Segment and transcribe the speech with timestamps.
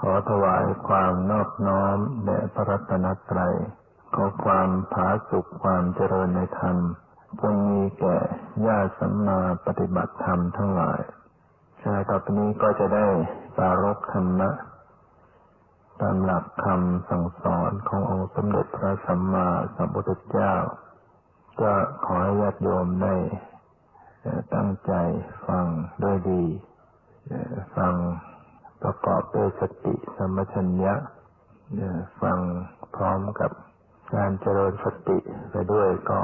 [0.00, 3.54] ขอถวายความนอบน้อมแด่พระรัตนตรัย
[4.14, 6.76] ขอความผาสุขความเจริญในธรรม
[7.40, 8.16] จงมีแก่
[8.66, 11.00] ญาติสัมมาปฏิบัติธรรมทั้งหลาย
[11.82, 13.06] ชาต่อไปนี้ก็จะได้
[13.56, 14.50] ปารกธรรมะ
[16.00, 20.54] ตามหลักคำสั่งสอนขององค์สมเด็จพระสัมมาสัมพุทธเจ้า
[21.60, 21.72] ก็
[22.04, 23.14] ขอให้ญาติโยมได้
[24.54, 24.92] ตั้งใจ
[25.46, 25.66] ฟัง
[26.02, 26.44] ด้วยดี
[27.76, 27.94] ฟัง
[28.82, 30.94] ประกอบด้วยสติสมัชัญญะ
[32.22, 32.38] ฟัง
[32.96, 33.50] พร้อมกับ
[34.14, 35.18] การเจริญสติ
[35.50, 36.20] ไปด้วยก็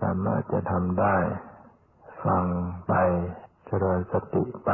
[0.00, 1.16] สามารถจะทำได้
[2.24, 2.44] ฟัง
[2.88, 2.94] ไป
[3.66, 4.70] เจริญสติไป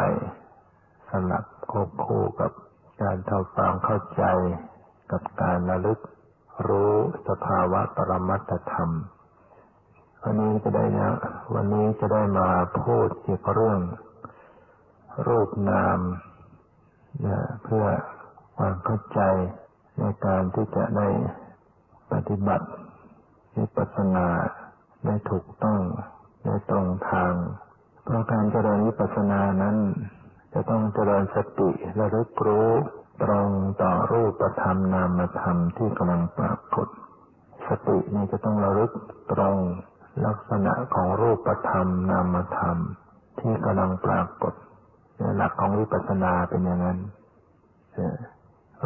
[1.10, 2.52] สลับควบคู่กับ
[3.02, 4.24] การเทำความเข้าใจ
[5.12, 5.98] กับการระลึก
[6.68, 6.94] รู้
[7.28, 8.90] สภาวะปรมัตธรรม
[10.22, 11.10] วันนี้จะได้นะ
[11.54, 12.48] วันนี้จะได้มา
[12.82, 13.80] พูดเกี่ยวกับเรื่อง
[15.28, 15.98] รูปนาม
[17.62, 17.86] เพื่อ
[18.56, 19.20] ความเข้าใจ
[19.98, 21.08] ในการที่จะได้
[22.12, 22.66] ปฏิบัติ
[23.56, 24.28] วิปัสสนา
[25.04, 25.80] ได้ถูกต้อง
[26.44, 27.34] ได้ตรงทาง
[28.04, 29.76] เพราะการเจริญวิปัสสนานั้น
[30.54, 32.70] จะต้องเจริญสติระลึกรู้
[33.22, 33.48] ตรง
[33.82, 36.88] ต่อรูปธรรมนามธรรมที่กำลังปรากฏ
[37.68, 38.90] สตินี้จะต้องระลึก
[39.32, 39.56] ตรง
[40.26, 42.76] ลักษณะของรูปธรรมนามธรรม
[43.40, 44.54] ที่กำลังปรากฏ
[45.36, 46.98] หลักของวิปัสสนาเป็นอย่างนั้น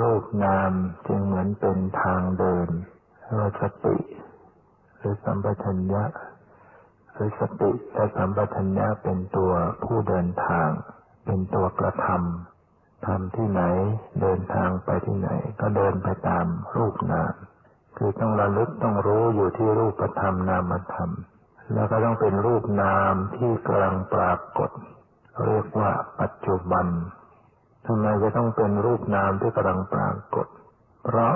[0.01, 0.73] รูปนาม
[1.07, 2.69] จึงเหมือนเป็นทางเดิน
[3.37, 3.97] ว่าสติ
[4.99, 6.05] หรือสัมปชัญญะ
[7.13, 9.53] หรือสติและสัมปชัญญะเป็นตัว
[9.85, 10.69] ผู้เดินทาง
[11.27, 13.63] เป็นตัวกระทำทำที่ไหน
[14.21, 17.35] เดินทางไปที่ไหน ก็เดินไปตามรูปนาม
[17.97, 21.11] คือต้องระลึกต้องรู้อยู่ที่รูปธรรมนามธรรม
[21.75, 24.71] แล้วก็ต้องเป็นรูปนามที่กำลังปรากฏ
[25.45, 26.87] เรียกว่าปัจจุบัน
[27.87, 30.47] ทำไมจะต้องเป็นรูปนามที่กำลังปรากฏ
[31.05, 31.35] เพราะ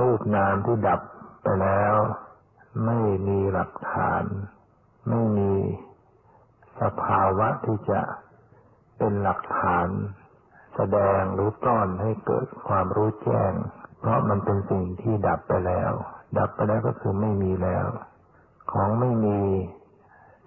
[0.00, 1.00] รูปนามที่ดับ
[1.42, 1.94] ไปแล้ว
[2.86, 4.24] ไม่มีหลักฐาน
[5.08, 5.52] ไม่มี
[6.80, 8.00] สภาวะที่จะ
[8.98, 9.88] เป็นหลักฐาน
[10.76, 13.52] แสดงหรือต้อนให้เกิดความรู้แจ้ง
[14.00, 15.92] เพราะมันเป็นสิ่งที่ดับไปแล้ว
[16.38, 17.86] ดับไปแล้วก็คือไม่มีแล้ว
[18.72, 19.40] ของไม่มี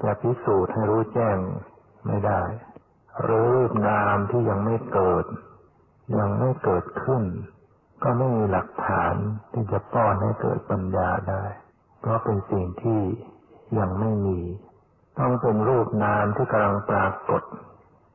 [0.02, 1.38] จะพิสูจน์ให้รู้แจ้ง
[2.06, 2.42] ไม่ได้
[3.28, 5.26] รูปนามที่ยังไม่เกิด
[6.20, 7.24] ยังไม่เกิดขึ้น
[8.04, 9.16] ก็ไม่มีหลักฐาน
[9.54, 11.44] ที่จะป้อนให้เกิดปัญญาได้
[12.00, 13.02] เพราะเป็นสิ่งที่
[13.80, 14.40] ยังไม่มี
[15.20, 17.44] ต้องเป็นรูปนามที่กำลังปรากฏ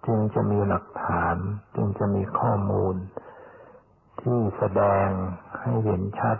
[0.06, 1.36] จึงจะมีหลักฐาน
[1.76, 2.96] จึงจะมีข้อมูล
[4.20, 5.08] ที่แสดง
[5.60, 6.38] ให้เห็นชัด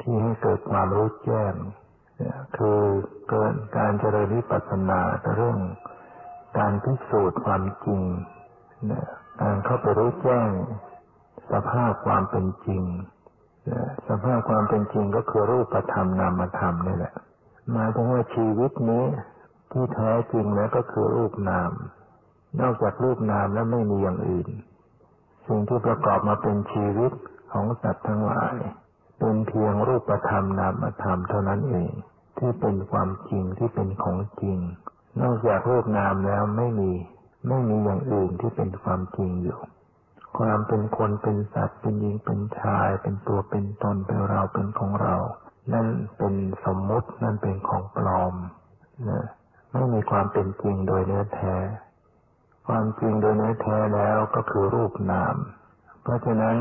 [0.00, 1.54] ที่ให้เกิดความรู้แจ้ง
[2.56, 2.80] คือ
[3.30, 5.00] เกิดการเจริญวิปัสสนา
[5.34, 5.58] เรื่อง
[6.58, 8.02] การพิสูจน์ความจริง
[9.42, 10.50] การเข้าไปรู้แจ้ง
[11.52, 12.82] สภาพความเป็นจริง
[14.08, 17.14] สภาพความเป็นจริงก็คือรูปธรรมนามธรรมนี่แหละ
[17.72, 19.04] หมายถึงว่าชีวิตนี้
[19.72, 21.70] ที่แท้จริงแล้วก็คือรูปนาม
[22.60, 24.48] นอกจากรูปนามแล้วไม่มีอย่างอื่น
[25.46, 27.12] สิ่งที่ประกอบมาเป็นชีวิต
[27.52, 28.56] ของสัตว์ทั้งหลาย
[29.18, 31.90] เป็นเพียงรูปธรรมนามธรรมเท่านั้นเอง
[32.38, 34.58] ที่เป็นความจริงที่เป็นของจริง
[35.20, 36.92] นอกจากรูปนามแล้วไม่มี
[37.48, 39.58] ไม่มีอย่างอื่นที่เป็นความจริงอยู่
[40.38, 45.16] ความเป็นคนเป็นสัตว์เป็นหญิงเป็นชาย เป็นตัวเป็นตนเป็นเราเป็นของเรา
[45.72, 45.86] นั่น
[46.18, 46.34] เป็น
[46.64, 48.34] สมมุตินั่นเป็นของปลอม
[49.08, 49.26] นะ
[49.72, 51.56] ไม่มีความเป็นจริงโดยเนื้อแท้
[52.68, 55.36] ความจริงโดยเนื้อแท้แล้วก็คือรูปนาม
[56.02, 56.56] เพราะฉะนั้น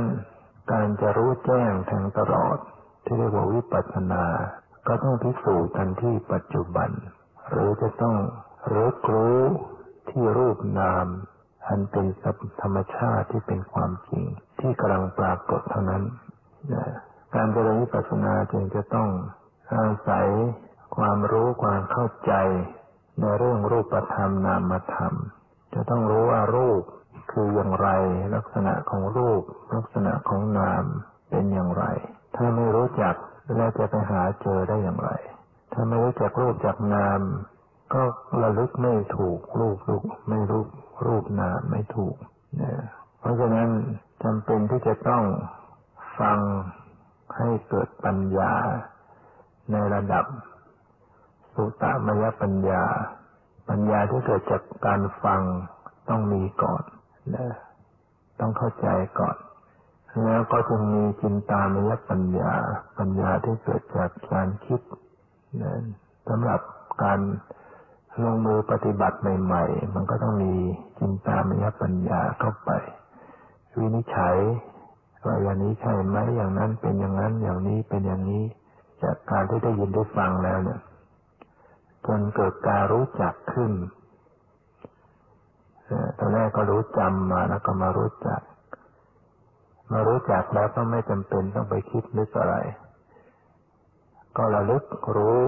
[0.71, 2.57] การจะรู้แจ้งทางตลอด
[3.05, 4.25] ที่เรียกว่าวิปัสสนา
[4.87, 6.89] ก็ต้องพิสูจน์กันที่ปัจจุบัน
[7.49, 8.15] หรือจะต้อง
[8.71, 9.39] รู้รู้
[10.09, 11.07] ที่รูปนาม
[11.67, 12.05] อันเป็น
[12.61, 14.25] ธรรมชาติที่เป็นความจริง
[14.59, 16.03] ที่กำลังปรากฏเท่านั้น
[17.35, 19.09] การเจริญวิปัสสนาจึงจะต้อง
[19.73, 20.27] อาศัย
[20.97, 22.33] ความรู้ความเข้าใจ
[23.19, 25.13] ในเรื่องรูปธรรมนามธรรม
[25.73, 26.81] จะต้องรู้ว่ารูป
[27.31, 27.89] คืออย่างไร
[28.35, 29.41] ลักษณะของรูป
[29.75, 30.83] ลักษณะของนาม
[31.29, 31.85] เป็นอย่างไร
[32.35, 33.15] ถ้าไม่รู้จัก
[33.55, 35.11] แล้วจะไปหาเจอได้อย่างไร
[35.73, 37.19] ถ้าไม่รู้จักรูปจากนาม
[37.93, 38.01] ก็
[38.41, 40.67] ระลึกไม่ถูกรูปรูปไม่รูป
[41.05, 42.15] รูปนามไม่ถูก
[42.57, 42.71] เนะ
[43.19, 43.69] เพราะฉะนั้น
[44.23, 45.23] จำเป็นที่จะต้อง
[46.19, 46.39] ฟัง
[47.37, 48.53] ให้เกิดปัญญา
[49.71, 50.25] ในระดับ
[51.55, 52.83] สุตมยปัญญา
[53.69, 55.41] ปัญญาที่เกิดจากการฟัง
[56.09, 56.83] ต้องมีก่อน
[57.35, 57.47] นะ
[58.39, 58.87] ต้องเข้าใจ
[59.19, 59.37] ก่อน
[60.23, 62.53] แล้วก็จะมีจินตามยปัญญา
[62.97, 64.81] ปัญญาที่เกิดจากการคิด
[65.61, 65.73] นะ
[66.27, 66.61] สำหรับ
[67.03, 67.19] การ
[68.23, 70.53] ลงมือปฏิบัติใหม่ ๆ มันก็ต้องมี
[70.97, 72.71] จินตามยปัญญาเข้าไป
[73.77, 74.37] วินิจฉัย
[75.25, 78.43] ว่าอย่างนี้ใช่ไหมอย่างนั้นเป็นอย่างนั้นอย่างนี้เป็นอย่างนี้
[79.03, 80.79] จากการที่ได้ยินได้ฟังแล้วเนี่ย
[82.05, 83.71] จนเกิดการรู้จักขึ้น
[86.17, 88.41] ตอนแรกก็รู้จำมาแล้วก็มารู้จัก
[89.91, 92.55] มารู้จักแล้วก็ไม่จำเป็นต้องไปคิดนึกอะไร
[94.37, 94.83] ก็ระลึก
[95.17, 95.41] รู้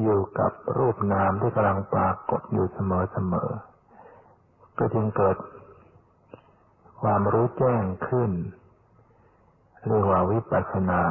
[0.00, 3.50] อยู่กับรูปนามที่กำลังปรากฏอยู่เสมอเสมอ
[4.78, 5.36] ก็จึงเกิด
[7.02, 8.30] ความรู้แจ้งขึ้น
[9.86, 11.02] เรียกว่าวิปัสสนา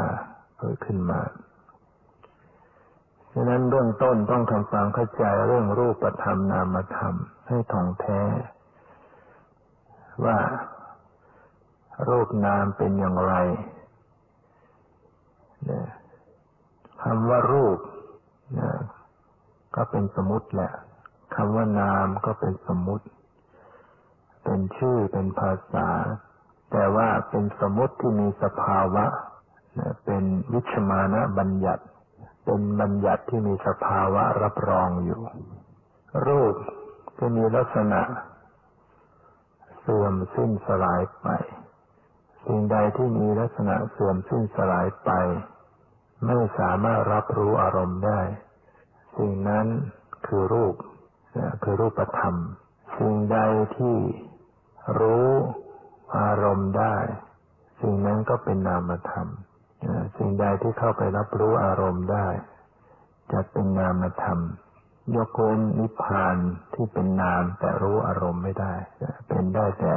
[0.59, 1.21] เกิดขึ้นมา
[3.33, 7.15] ฉะนั้นเบื้องต้นต้องทำความเข้าใจเรื่องรูปธรรมนามธรรม
[7.47, 8.21] ให้ท่องแท้
[10.25, 10.37] ว่า
[12.09, 13.33] รูปนามเป็นอย่างไร
[17.03, 17.77] คำว่ารูป
[19.75, 20.71] ก็เป็นสมมติแหละ
[21.35, 23.05] คำว่านามก็เป็นสมมติ
[24.43, 25.87] เป็นชื่อเป็นภาษา
[26.71, 29.05] แต่ว่าเป็นสมมติที่มีสภาวะ
[30.05, 31.83] เป็นวิชมานะบัญญัติ
[32.45, 35.21] เป็นบัญญัติที่มีสภาวะรับรองอยู่
[36.27, 36.55] รูป
[37.19, 38.01] จะมีลักษณะ
[39.81, 41.27] เสื่อมสิ้นสลายไป
[42.45, 45.11] สิ่งใดที่มีลักษณะเสื่อมสิ้นสลายไป
[46.25, 48.19] ไม่สามารถรับรู้อารมณ์ได้
[49.17, 49.67] สิ่งนั้น
[50.27, 50.75] คือรูป
[51.63, 52.35] คือรูปธรรม
[52.97, 53.39] สิ่งใด
[53.77, 53.97] ที่
[54.99, 55.29] รู้
[56.17, 56.95] อารมณ์ได้
[57.81, 59.27] สิ่งนั้นก็เป็นนามธรรม
[60.17, 62.27] สิ่งใดที่เข้าไปรับรู้อารมณ์ได้
[63.31, 64.39] จะเป็นนามธรรม
[65.15, 66.37] ยกเว้นนิพพาน
[66.73, 68.73] ที่เป็นนามแต่รู้อารมณ์ไม่ได้
[69.27, 69.95] เป็นได้แต่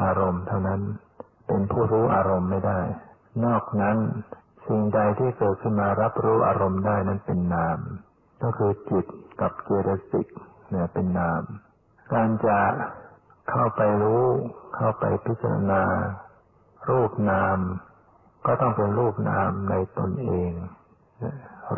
[0.00, 0.80] อารมณ์เท่านั้น
[1.46, 2.80] เป็นผู้รู้อารมณ์ไม่ได้
[3.44, 3.96] นอกนั้น
[4.68, 7.78] สิ่งใดที่เกิดขึ้นมารับรู้อารมณ์ได้นั้นเป็นนาม
[8.42, 9.06] ก็คือจิต
[9.40, 10.28] กับเจตสิก
[10.70, 11.42] เนี่ยเป็นนาม
[12.12, 12.60] การจะ
[13.50, 14.24] เข้าไปรู้
[14.76, 15.82] เข้าไปพิจารณา
[16.90, 17.58] รูปนาม
[18.46, 20.52] ก็ต้องเป็นรูปนามในตนเอง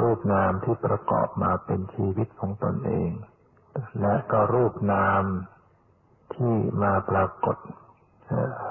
[0.00, 3.10] รูปนามที่ประกอบมาเป็นชีวิตของตนเอง
[4.00, 5.22] และก็รูปนาม
[6.34, 7.56] ที่มาปรากฏ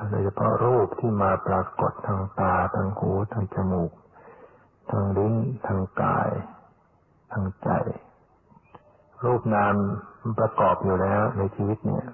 [0.09, 3.91] โดยเฉพาะรูปที่มาปรากฏทางตา ทางหู ทางจมูก
[4.89, 5.35] ทางลิ้น
[5.67, 6.29] ทางกาย
[7.31, 7.69] ทางใจ
[9.23, 9.73] รูปนาม
[10.21, 12.05] มันประกอบอยู่แล้วในชีวิตเนี่ย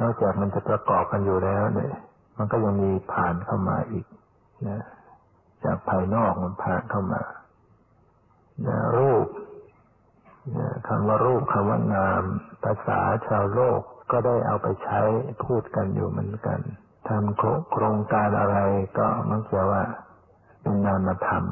[0.00, 1.94] นอกจากมันจะประกอบกันอยู่แล้วเนี่ย
[2.36, 4.06] มันก็ยังมีผ่านเข้ามาอีก
[4.68, 4.84] นะ
[5.64, 7.22] จากภายนอกมันผ่านเข้ามา
[8.66, 9.26] นะรูป
[10.56, 12.22] นะคำว่ารูปคำว่านาม
[12.64, 15.00] ภาษาชาวโลกก็ได้เอาไปใช้
[15.44, 16.60] พูดกันอยู่เหมือนกัน
[17.08, 17.38] ทำ
[17.72, 18.58] โครงการอะไร
[18.98, 19.84] ก็มักจะว่า
[20.62, 21.44] เป็นนามธรรม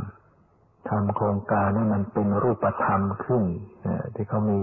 [0.88, 3.42] ทำโครงการนี่มันเป็นรูปธรรมขึ้น
[4.14, 4.60] ที่เขามี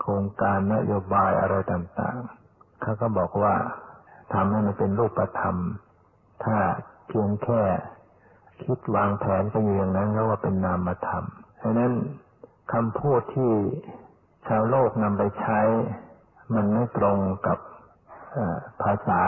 [0.00, 3.54] โครงการนโยบายอะไรต่างๆเขาก็บอกว่า
[4.32, 5.56] ทำให้มันเป็นรูปธรรม
[6.44, 6.56] ถ้า
[7.08, 7.62] เพียงแค่
[8.64, 11.24] คิดวางแผนไปอย่างนั้นแล้วว่าเป็นนามธรรม
[11.58, 11.92] เพราะนั้น
[12.72, 13.52] คำพูดที่
[14.46, 15.60] ชาวโลกนำไปใช้
[16.54, 17.58] มันไม่ตรงกับ
[18.82, 19.20] ภาษา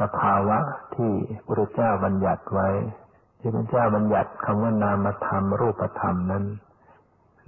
[0.00, 0.58] สภาวะ
[0.94, 1.12] ที่
[1.46, 2.68] พระเจ้าบัญญัติไว้
[3.38, 6.44] ที่พระเจ้าบัญญัติคำว่านามธรรมรูปธรรมนั้น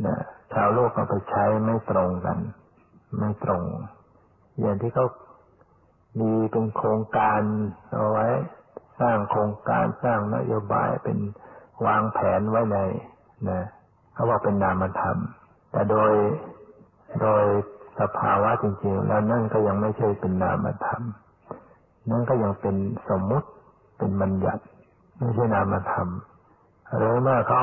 [0.07, 0.17] นะ
[0.53, 2.39] ชาวโลกเอาไปใช้ไม่ตรงกัน
[3.19, 3.63] ไม่ตรง
[4.61, 5.07] อย่างที่เขา
[6.21, 7.41] มีเป็นโครงการ
[7.93, 8.27] เอาไว้
[9.01, 11.19] สร้างโครงการสร้างนโยบายเป็น
[11.87, 12.79] วางแผนไว้ใน
[13.51, 13.63] นะ
[14.15, 15.17] เขาว่าเป็นนามธรรม
[15.73, 16.13] แต่โดย
[17.21, 17.45] โดย
[18.01, 21.03] สภาวะจริงๆ แล้วนั่นก็ยังไม่ใช่เป็นนามธรรม
[22.11, 22.77] นั่นก็ยังเป็น
[23.09, 23.49] สมมุติ
[23.99, 24.63] เป็นบัญญัติ
[25.21, 26.09] ไม่ใช่นามธรรม
[26.97, 27.63] หรือเมื่อเขา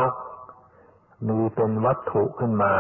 [1.28, 2.74] มีเป็นวัตถุขึ้นมา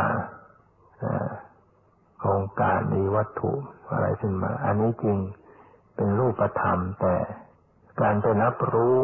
[2.20, 3.52] โครงการมีวัตถุ
[3.92, 5.18] อะไรขึ้นมา อันนี้จริง
[5.96, 7.16] เป็นรูปธรรม แต่
[8.02, 8.98] การไปรับรู้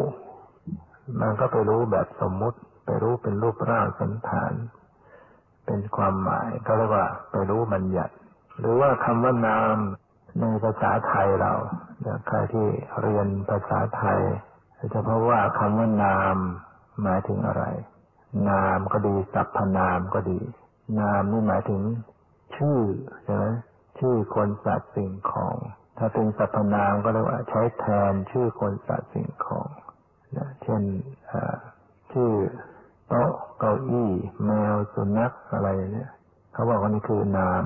[1.20, 4.52] มันก็ไปรู้แบบสมมุติ ไปรู้เป็นรูปร่างสันฐาน
[5.66, 8.14] เป็นความหมายก็เรียกว่า ไปรู้บัญญัติ
[8.58, 9.76] หรือว่าคำว่านาม
[10.40, 11.52] ในภาษาไทยเรา
[12.28, 12.66] ใครที่
[13.00, 14.20] เรียนภาษาไทย
[14.92, 16.36] จะพบว่าคำว่านาม
[17.02, 17.64] หมายถึงอะไร
[18.50, 20.40] นามก็ดีสรรพนามก็ดี
[21.00, 21.82] นามนี่หมายถึง
[22.56, 22.78] ชื่อ
[23.24, 23.44] ใช่ไหม
[23.98, 25.56] ชื่อคนสัตว์สิ่งของ
[25.98, 29.68] ถ้าเป็นสรรพนามก็เรียกว่า ใช้แทนชื่อคนสัตว์สิ่งของ
[30.36, 30.82] นะเช่น
[32.12, 32.30] ชื่อ
[33.08, 34.10] โต๊ะเก้าอี้
[34.44, 36.10] แมวสุนัขอะไรเนี่ย
[36.52, 37.64] เขาบอกว่านี่คือนาม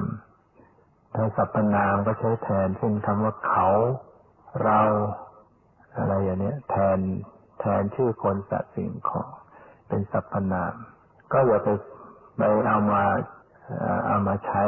[1.14, 3.68] ถ้าสรรพนามก็ใช้แทน เช่นคำว่าเขา
[4.64, 4.80] เรา
[5.98, 6.98] อะไรอย่างนี้แทน
[7.60, 9.28] แทนชื่อคนสัตว์สิ่งของ
[9.88, 10.74] เป็นสรรพนาม
[11.32, 11.68] ก็อย่าไป
[12.36, 13.02] ไปเอามา
[14.06, 14.64] เอามาใช้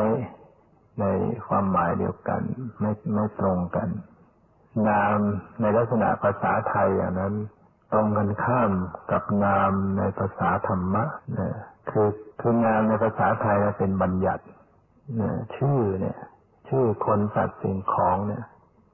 [1.01, 1.05] ใน
[1.49, 2.43] ความหมายเดียวกัน
[2.81, 3.89] ไม่ไม่ตรงกัน
[4.89, 5.17] นาม
[5.61, 7.35] ในลักษณะภาษาไทยอย่างนั้น
[7.93, 8.71] ตรงกันข้าม
[9.13, 11.55] กับนามในภาษาธรรมะเนี่ย
[11.91, 12.09] คือ
[12.41, 14.45] คืองานในภาษาไทยเป็นบัญญัติ
[15.17, 16.19] เนี่ยชื่อเนี่ย
[16.69, 18.45] ชื่อคนสัตว์สิ่งของเนี่ย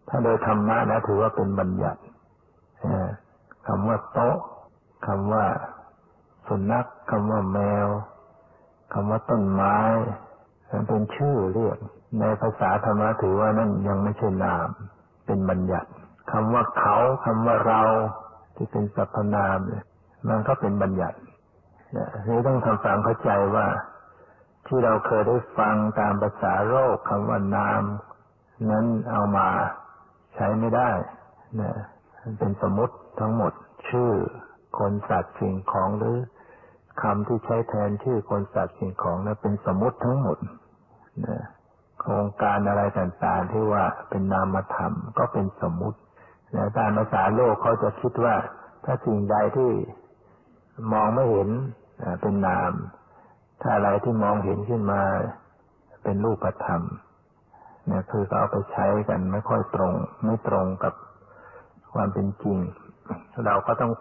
[0.08, 2.00] ถ้าโดยธรรมะนะถือว่าเป็นบัญญัติ
[3.66, 4.36] คำว่าโต๊ะ
[5.06, 5.44] คำว่า
[6.46, 7.88] สุนัขคำว่าแมว
[8.92, 9.78] คำว่าต้นไม้
[10.70, 11.78] นันเป็นชื่อเรียก
[12.20, 14.66] ในภาษาธรรมะถือว่านั่นยังไม่ใช่นาม
[15.26, 15.90] เป็นบัญญัติ
[16.32, 17.82] คำว่าเขาคำว่าเรา
[18.56, 19.84] ที่เป็นสรรพนามเนี่ย
[20.28, 21.18] มันก็เป็นบัญญัติ
[22.26, 23.66] นี่ต้องทำความเข้าใจว่า
[24.66, 27.82] ที่เราเคยได้ฟังตามภาษาโลกคำว่านาม
[28.70, 29.48] นั้นเอามา
[30.34, 30.90] ใช้ไม่ได้
[31.60, 31.72] นะ
[32.38, 33.52] เป็นสมมติทั้งหมด
[33.88, 34.10] ชื่อ
[34.78, 36.18] คนสัตว์สิ่งของหรือ
[37.02, 40.38] คำที่ใช้แทนชื่อคนสัตว์สิ่งของนะเป็นสมมติทั้งหมด
[41.26, 41.42] นะ
[42.00, 45.98] โครงการอะไรต่างๆที่ว่าเป็นนามธรรมก็เป็นสมมติ
[46.56, 48.34] นะตามภาษาโลกเขาจะคิดว่า
[48.84, 49.72] ถ้าสิ่งใดที่
[50.92, 51.48] มองไม่เห็น
[52.22, 52.72] เป็นนาม
[53.62, 55.02] ถ้าอะไรที่มองเห็นขึ้นมา
[56.02, 56.82] เป็นรูปธรรม
[57.86, 60.94] เนี่ยคือเขาเอาไปใช้กันไม่ค่อยตรง ไม่ตรงกับ
[61.96, 62.58] ความเป็นจริง
[63.46, 63.92] เราก็ต้อง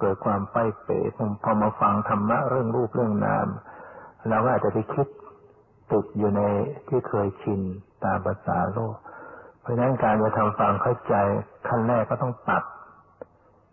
[0.00, 1.00] เกิดความไฟเป๋
[1.42, 3.48] พอมาฟังธรรมะเรื่องรูปเรื่องนาม
[4.28, 5.06] เราก็อาจจะไปคิด
[5.92, 6.42] ติดอยู่ใน
[6.88, 7.60] ที่เคยชิน
[8.04, 8.94] ตามภาษาโลก
[9.60, 11.14] เพราะฉะนั้นการจะทำฟังเข้าใจ
[11.68, 12.62] ขั้นแรกก็ต้องตัด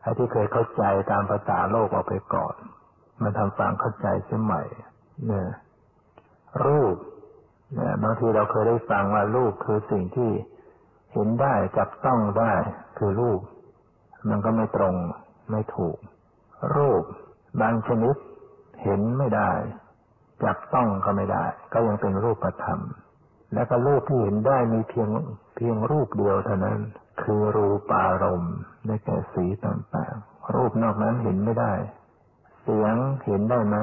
[0.02, 2.56] ไอ้ที่เคยเข้าใจตามภาษาโลกออกไปก่อน
[3.22, 4.64] มาทำฟังเข้าใจเสียใหม่
[5.26, 5.50] เนี่ย
[6.66, 6.96] รูป
[7.74, 10.32] เนี่ยบางทีเราเคยได้ฟังว่ารูปคือสิ่งที่
[11.14, 12.54] เห็นได้จับต้องได้
[12.98, 13.40] คือรูป
[14.30, 14.96] มันก็ไม่ตรง
[15.52, 15.98] ไม่ถูก
[16.76, 17.04] รูป
[17.62, 18.16] บางชนิด
[18.84, 19.52] เห็นไม่ได้
[20.44, 22.80] จับต้องก็ไม่ได้ ก็ยังเป็นรูปธรรม
[23.54, 25.10] และก็รูปที่เห็นได้มีเพียง
[25.56, 26.80] เพียงรูปเดียวเท่านั้น
[27.22, 28.56] คือรูปารมณ์
[28.88, 31.74] ในแก่สีต่างๆรูปนอกนั้นเห็นไม่ได้
[32.62, 33.78] เสียงเห็นได้ไหม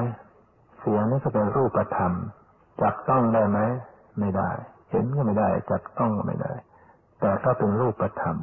[0.80, 2.12] เสียงนี่ก็เป็นรูปธรรม
[2.82, 3.58] จับต้องได้ไหม
[4.20, 4.50] ไม่ได้
[4.90, 6.52] เห็นก็ไม่ได้ จับต้องก็ไม่ได้
[7.20, 8.36] แต่ก็เป็นรูปธรรม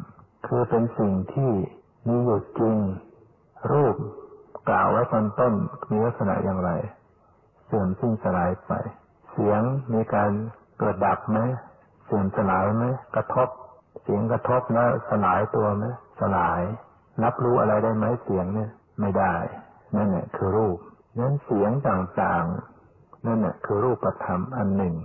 [0.47, 1.51] คือเป็นสิ่งที่
[2.07, 2.77] มีอยู่จริง
[3.71, 3.95] รูป
[4.69, 5.53] กล่าวไว้ตอนต้น
[5.89, 6.71] มีลักษณะอย่างไร
[7.65, 8.73] เสื่อมสิ้นสลายไป
[9.31, 9.61] เสียง
[9.93, 10.31] มีการ
[10.79, 11.39] เกิดดับไหม
[12.05, 12.83] เสื่อมสลายไหม
[13.15, 13.49] กระทบ
[14.01, 15.85] เสียงกระทบแล้วสลายตัวไหม
[16.19, 16.61] สลาย
[17.23, 19.35] รับรู้อะไรได้ไหมเสียงเนี่ย ไม่ได้
[19.95, 20.77] นั่นแหละคือรูป
[21.19, 24.95] นั้นเสียงต่างๆ นั่นแหละคือรูปธรรมอันหนึ่ง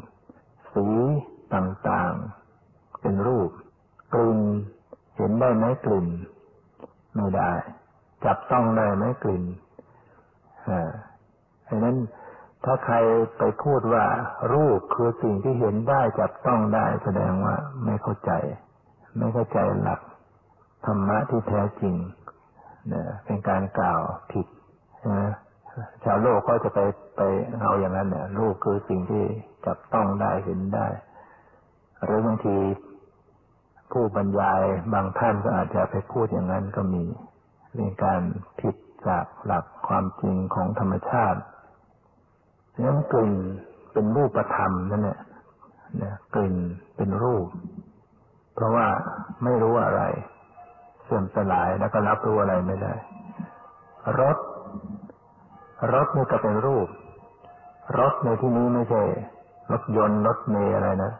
[0.75, 0.87] สี
[1.55, 3.51] ต่างๆ เป็นรูป
[4.15, 4.41] กลิ่น
[5.17, 6.07] เห็นได้ไหมกลิ่น
[7.17, 7.53] ไม่ได้
[8.25, 9.45] จับต้องได้ไหมกลิ่น
[10.71, 10.91] อ่า
[11.69, 11.97] ดังนั้น
[12.65, 12.97] ถ้าใคร
[13.39, 14.05] ไปพูดว่า
[14.55, 18.33] รูปคือสิ่งที่เห็นได้จับต้องได้แสดงว่า ไม่เข้าใจ
[19.19, 20.01] ไม่เข้าใจหลัก
[20.87, 21.95] ธรรมะที่แท้จริง
[22.89, 24.01] เนี่ยเป็นการกล่าว
[24.33, 24.47] ผิด
[25.13, 25.33] นะ
[26.05, 26.81] ชาวโลกก็จะไป
[27.17, 27.21] ไป
[27.61, 29.25] เอาอย่างนั้นเนี่ยรูปคือสิ่งที่
[29.67, 30.87] จับต้องได้เห็นได้
[32.05, 32.57] หรือบางที
[33.95, 34.63] ผู้บรรยาย
[34.95, 37.05] บางท่านก็อาจจะไปพูดอย่างนั้นก็มี
[37.73, 38.21] เรื่องการ
[38.61, 38.75] ผิด
[39.09, 41.41] จากหลักความจริงของธรรมชาติ
[42.85, 43.33] นั้นกลิ่น
[43.93, 45.19] เป็นรูปธรรมนั่นแหละ
[45.97, 46.55] เนี่ยกลิ่น
[46.97, 47.47] เป็นรูป
[48.55, 48.87] เพราะว่า
[49.45, 50.03] ไม่รู้อะไร
[51.05, 52.95] เสื่อมสลายแล้วก็รับรู้อะไรไม่ได้
[54.21, 54.37] รส
[55.95, 56.89] รถนี่ก็เป็นรูป
[57.99, 59.03] รถในที่นี้ไม่ใช่
[59.73, 61.13] รถยนต์รถเมล์อะไรนะ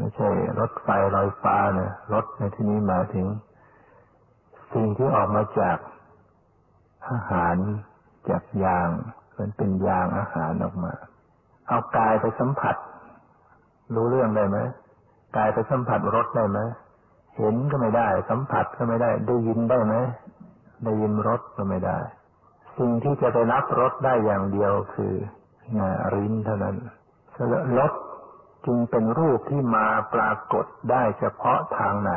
[0.00, 0.30] ไม่ใช่
[0.60, 3.26] รถไฟลอยฟ้านะรถในที่นี้หมายถึง
[4.74, 5.78] สิ่งที่ออกมาจาก
[7.10, 7.56] อาหาร
[8.30, 8.88] จากยาง
[9.38, 10.92] มันเป็นยางอาหารออกมา
[11.68, 12.76] เอากายไปสัมผัส
[13.94, 14.58] รู้เรื่องได้ไหม
[15.36, 16.58] กายไปสัมผัสรถได้ไหม
[17.36, 19.94] เห็นก็ไม่ได้ สัมผัสก็ไม่ได้ ได้ยินได้ไหม
[20.84, 21.98] ได้ยินรถก็ไม่ได้
[22.78, 25.14] สิ่งที่จะไปรับรสได้อย่างเดียวคือ
[26.14, 26.76] ริ้นเท่านั้น
[27.78, 27.92] รส
[28.64, 32.12] จึงเป็นรูปที่มาปรากฏได้เฉพาะทางไหน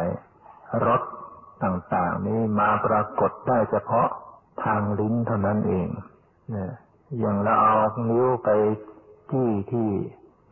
[0.87, 1.01] รส
[1.63, 4.07] ต่างๆ นี้มาปรากฏได้เฉพาะ
[4.63, 5.87] ทางลิ้นเท่านั้นเอง
[6.51, 6.71] เนี่ย
[7.19, 7.75] อย่างเราเอา
[8.11, 8.49] นิ้วไป
[9.31, 9.89] จี้ที่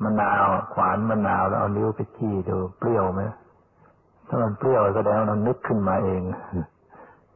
[0.04, 3.22] มะนาวขวานมะนาวแล้วเอานิ้วไปจี้ดูเปรี้ยวไหม
[4.28, 6.22] ถ้ามันเปรี้ยวแสดงว่ามันนึกขึ้นมาเอง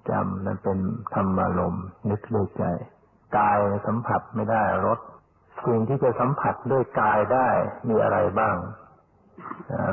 [0.10, 0.78] จำนั่นเป็น
[1.14, 1.76] ธรรมารม
[2.10, 2.64] นึกด้วยใจ
[3.38, 3.58] กาย
[3.88, 5.00] สัมผัสไม่ได้รส
[5.66, 7.50] สิ่งที่จะสัมผัสด้วยกายได้
[7.90, 8.58] มีอะไรบ้าง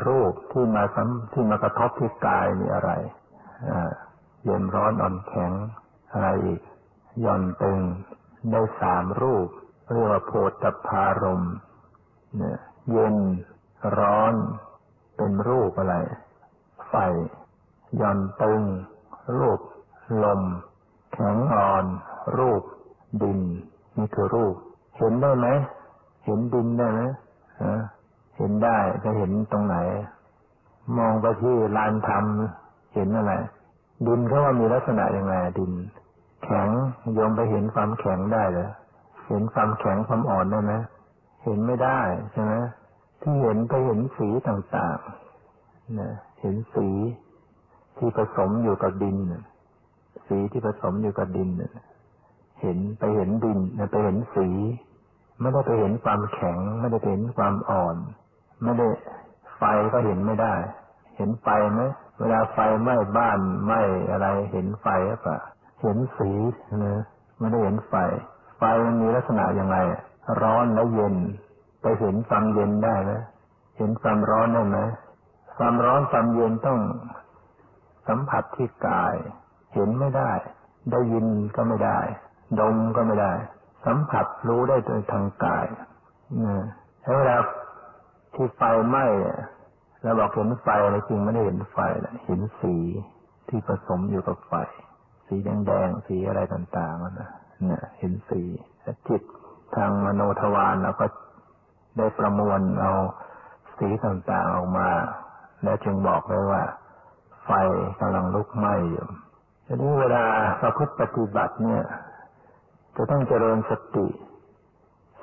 [0.09, 2.91] รูปที่มาสัมที่มากระทบที่กายมีอะไร
[4.45, 5.52] เย็นร้อนอ่อนแข็ง
[6.12, 6.61] อะไรอีก
[7.25, 7.81] ย่อนตึง
[8.50, 9.49] ได้สามรูป
[9.93, 11.43] เรียกว่าโพธพารม
[12.91, 13.17] เย็น
[13.99, 14.35] ร้อน
[15.17, 15.97] เป็นรูปอะไร
[16.88, 16.95] ไฟ
[18.00, 18.62] ย่อนตึง
[19.38, 19.61] รูป
[20.25, 20.43] ลม
[21.12, 21.85] แข็งอ่อน
[22.38, 22.62] รูป
[23.23, 23.41] ดิน
[23.97, 24.57] นี่คือรูป
[24.99, 25.47] เห็นได้ไหม
[26.25, 27.01] เห็นดินได้ไหม
[28.37, 29.77] เห็นได้จะเห็นตรงไหน
[30.99, 32.25] มองไปที่ลานธรรม
[32.95, 33.33] เห็นอะไร
[34.07, 35.73] ดินเขาว่ามีลักษณะยังไงดิน
[36.45, 36.69] แข็ง
[37.15, 38.71] โยมไปเห็นความแข็งได้เหรอ
[39.29, 40.73] เห็นความแข็งความอ่อนได้ไหม
[41.45, 42.01] เห็นไม่ได้
[42.33, 42.55] ใช่ไหม
[43.21, 46.89] ที่เห็นไปเห็นสีต่างๆนะเห็นสี
[47.97, 49.17] ที่ผสมอยู่กับดิน
[50.27, 51.49] สีที่ผสมอยู่กับดิน
[52.62, 53.59] เห็นไปเห็นดิน
[53.90, 54.49] ไปเห็นสี
[55.40, 57.97] ไม่ได้ไปเห็นความแข็ง ไม่ได้ไเห็นความอ่อน
[58.62, 58.88] ไม่ได้
[59.57, 60.54] ไฟก็เห็นไม่ได้
[61.16, 61.81] เห็นไฟไหม
[62.19, 65.38] เวลาไฟไหม้บ้านไหม้อะไร เห็นไฟหรือเปล่า
[65.83, 66.31] เห็นสี
[66.85, 67.02] นะ
[67.38, 67.95] ไม่ได้เห็นไฟ
[68.59, 69.76] ไฟมันมีลักษณะยังไง
[70.42, 71.14] ร้อนและเย็น
[71.83, 73.12] ไปเห็นความเย็นได้ไหม
[73.76, 74.78] เห็นความร้อนได้ไหม
[75.59, 76.78] ความร้อนความเย็นต้อง
[78.09, 79.14] สัมผัสที่กาย
[79.75, 80.33] เห็นไม่ได้
[80.90, 81.26] ได้ยิน
[81.57, 81.99] ก็ไม่ได้
[82.61, 83.33] ดมก็ไม่ได้
[83.87, 85.67] สัมผัสรู้ได้โดยทางกาย
[86.45, 86.67] นะ
[87.17, 87.37] เวลา
[88.35, 89.05] ที่ไฟไหม้
[90.03, 92.75] เราบอกเห็นไฟอะไรจริงไม่ได้เห็นไฟละเห็นสี
[93.49, 94.53] ที่ผสมอยู่กับไฟ
[95.27, 97.31] สีแดงๆสีอะไรต่างๆนะ
[97.61, 98.43] เนี่ยเห็นสี
[99.09, 99.23] จิต
[99.77, 101.07] ทางมโนทวารเราก็
[101.97, 102.93] ได้ประมวลเอา
[103.79, 104.89] สีต่างๆออกมา
[105.63, 106.63] แล้วจึงบอกเลยว่า
[107.45, 107.51] ไฟ
[108.01, 109.07] กำลังลุกไหม้อยู่
[109.67, 110.25] ทีนี้เวลา
[110.61, 111.83] ประพฤติปฏิบัติเนี่ย
[112.97, 114.07] จะต้องเจริญสติ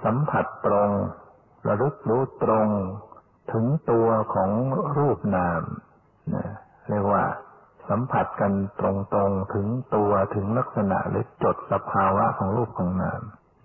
[0.04, 0.90] สัมผัสตรง
[1.68, 2.68] ระลึกรู้ตรง
[3.52, 4.50] ถึงตัวของ
[4.98, 5.62] รูปนาม
[6.36, 6.48] นะ
[6.90, 7.24] เรียกว่า
[7.90, 13.22] สัมผัสกันตรงๆถึงตัวถึงลักษณะหรือจดสภาวะของรูปของนาม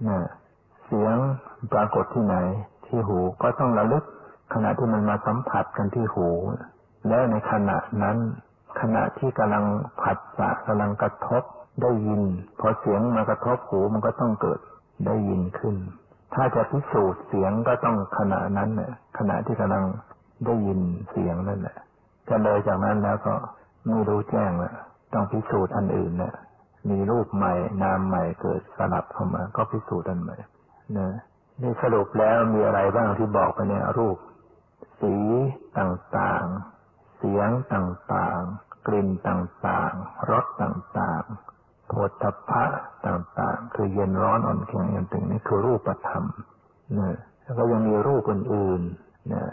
[0.08, 0.18] นะ
[0.84, 1.16] เสียง
[1.72, 2.36] ปรากฏที่ไหน
[2.86, 4.04] ที่หูก็ต้องระลึก
[4.54, 6.28] ขณะที่มันมาสัมผัสกันที่หู
[7.08, 8.16] แล้วในขณะนั้น
[8.80, 9.64] ขณะที่กำลัง
[10.02, 11.42] ผัสสะกำลังกระทบ
[11.82, 12.22] ได้ยิน
[12.60, 14.60] พอเสียงมากระทบหูมันก็ต้องเกิด
[15.06, 15.76] ได้ยินขึ้น
[16.34, 19.84] ถ้าจะพิสูจน์เสียงก็ต้องขณะนั้นเนี่ยขณะที่กำลัง
[20.46, 21.76] ได้ยินเสียงนั่นแหละ
[22.28, 23.34] จะเลยจากนั้นแล้วก็
[23.86, 24.74] ไม่รู้แจ้งแล้ว
[25.12, 26.34] ต้องพิสูจน์อันอื่นเนี่ย
[26.90, 30.36] มีรูปใหม่นามใหม่เกิดสลับเข้ามา ก็พิสูจน์อันใหม่
[30.98, 31.08] นะ
[31.62, 34.16] นี่สรุปแล้วมีอะไรบ้างที่บอกไปเนี่ยรูป
[35.00, 35.14] สี
[35.78, 41.53] ต่างๆ เสียงต่างๆ กลิ่นต่างๆรสต่างๆ
[41.88, 42.64] โผฏฐัพะ
[43.06, 46.24] ต่างๆ คือเย็นร้อนอ่อนแข็งอย่างตึงนี่คือรูปธรรม
[46.98, 49.44] นะแล้วก็ยังมีรูปอื่นๆนะ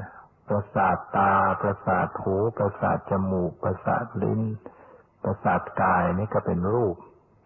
[0.47, 4.41] ประสาทตา ประสาทหู ประสาทจมูก ประสาทลิ้น
[5.23, 6.95] ประสาทกายนี่ก็เป็นรูป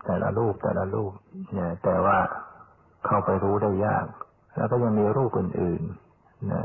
[0.06, 1.14] แต่ละรูปแต่ละรูป
[1.54, 2.18] เนี่ยแต่ว่า
[3.06, 4.06] เข้าไปรู้ได้ยาก
[4.56, 6.64] แล้วก็ยังมีรูปอื่นๆนะ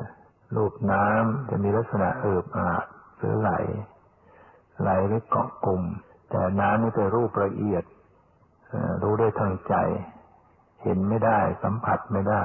[0.56, 2.86] รูปน้ำจะมีลักษณะเอิบอาบ
[3.18, 3.52] หรือไหล
[4.80, 5.82] ไหลหรือเกาะกลุ่ม
[6.30, 7.84] แต่น้ำนี่เป็นรูปละเอียด
[9.02, 9.74] รู้ได้ทางใจ
[10.82, 12.44] เห็นไม่ได้ สัมผัสไม่ได้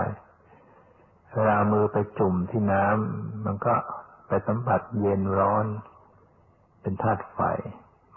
[1.34, 3.74] เวลามือไปจุ่มที่น้ำมันก็
[4.28, 5.66] ไปสัมผัสเย็นร้อน
[6.82, 7.40] เป็นธาตุไฟ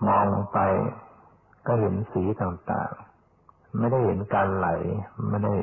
[0.06, 0.58] มองไป
[1.66, 4.68] ก็เห็นสีต่างๆ ไม่ได้เห็นการไหล
[5.30, 5.54] ไม่ได้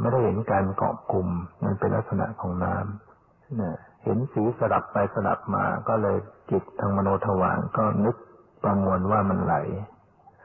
[0.00, 1.28] ไม่ได้เห็นการเกาะกลุ่ม
[1.64, 6.16] มันเป็นลักษณะของน้ำเนี่ยเห็นสีสลับไปสลับมา ก็เลย
[6.50, 8.16] จิตทางมโนทวารก็นึก
[8.62, 9.54] ประมวลว่ามันไหล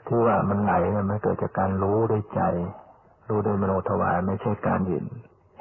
[0.07, 2.41] ที่ว่ามันไหลเนี่ยมันเกิดจากการรู้ด้วยใจ
[3.29, 5.05] รู้ด้วยมโนทวารไม่ใช่การเห็น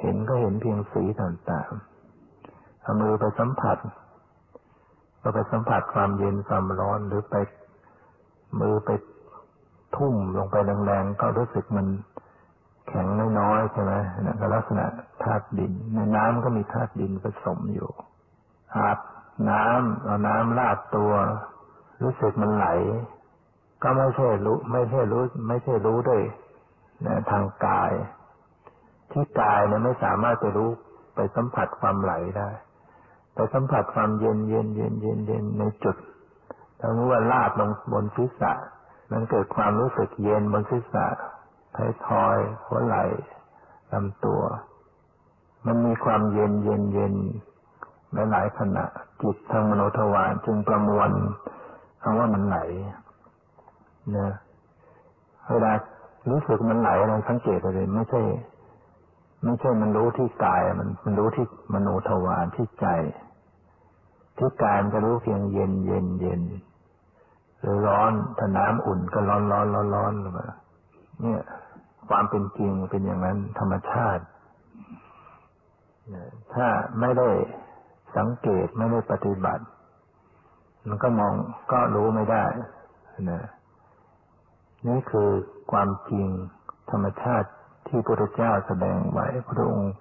[0.00, 3.78] เห็นก็เห็นเพียงสีต่างๆเอามือไปสัมผัส
[5.22, 7.36] ก็ไปสัมผัสความเย็นความร้อนหรือไป
[8.60, 8.90] มือไป
[9.96, 11.86] ทุ่มลงไปแรงๆก็รู้สึกมัน
[12.88, 13.06] แข็ง
[13.40, 14.84] น้อยๆใช่ไหมนั่นก็ลักษณะ
[15.22, 17.90] ธาตุดิน ในน้ำก็มีธาตุดินผสมอยู่
[18.76, 18.98] อาบ
[19.50, 21.12] น้ำเอาน้ำลาดตัว
[22.02, 22.66] รู้สึกมันไหล
[23.84, 26.22] ก็ไม่ใช่รู้ ไม่ใช่รู้ ไม่ใช่รู้ด้วย
[27.06, 27.92] นะทางกาย
[29.12, 30.70] ที่กายเนี่ยไม่สามารถไปรู้
[31.14, 32.48] ไปสัมผัสความไหลได้
[33.34, 35.96] ไปสัมผัสความเย็นเย็นเย็นเย็นเย็นในจุด
[36.80, 38.52] ถ้ารู้ว่าลาดลงบนศีรษะ
[39.12, 41.06] มันเกิดความรู้สึกเย็นบนศีรษะ
[41.76, 43.04] ท้ายทอยหัวไหล่
[43.92, 44.42] ลำตัว
[45.66, 47.14] มันมีความเย็นเย็นเย็น
[48.32, 48.84] หลายขณะ
[49.22, 51.10] จิตทางมโนทวารจึงประมวล
[52.02, 52.58] คำว่ามันไหล
[54.16, 54.28] นะ
[55.50, 55.72] เวลา
[56.30, 58.22] รู้สึกมันไหลอะไรสังเกตเลยไม่ใช่
[59.44, 62.86] ไม่ใช่มันรู้ที่กายมันมันรู้ที่มโนทวารที่ใจ
[64.38, 66.40] ที่กายมันจะรู้เพียงเย็นเย็นเย็น
[67.60, 70.46] หรือร้อนถ้าน้ำอุ่นก็ร้อนร้อนร้อนร้อนมา
[71.20, 71.42] เนี่ย
[72.08, 74.24] ความเป็นจริงเป็นอย่างนั้นธรรมชาติ
[76.54, 76.66] ถ้า
[77.00, 77.28] ไม่ได้
[78.16, 79.64] สังเกตไม่ได้ปฏิบัติ
[80.88, 81.32] มันก็มอง
[81.72, 82.44] ก็รู้ไม่ได้
[83.30, 83.40] นะ
[84.88, 85.30] นี่คือ
[85.72, 86.26] ความจริง
[86.90, 87.48] ธรรมชาติ
[87.86, 89.94] ที่พระพุทธเจ้าแสดงไว้พระองค์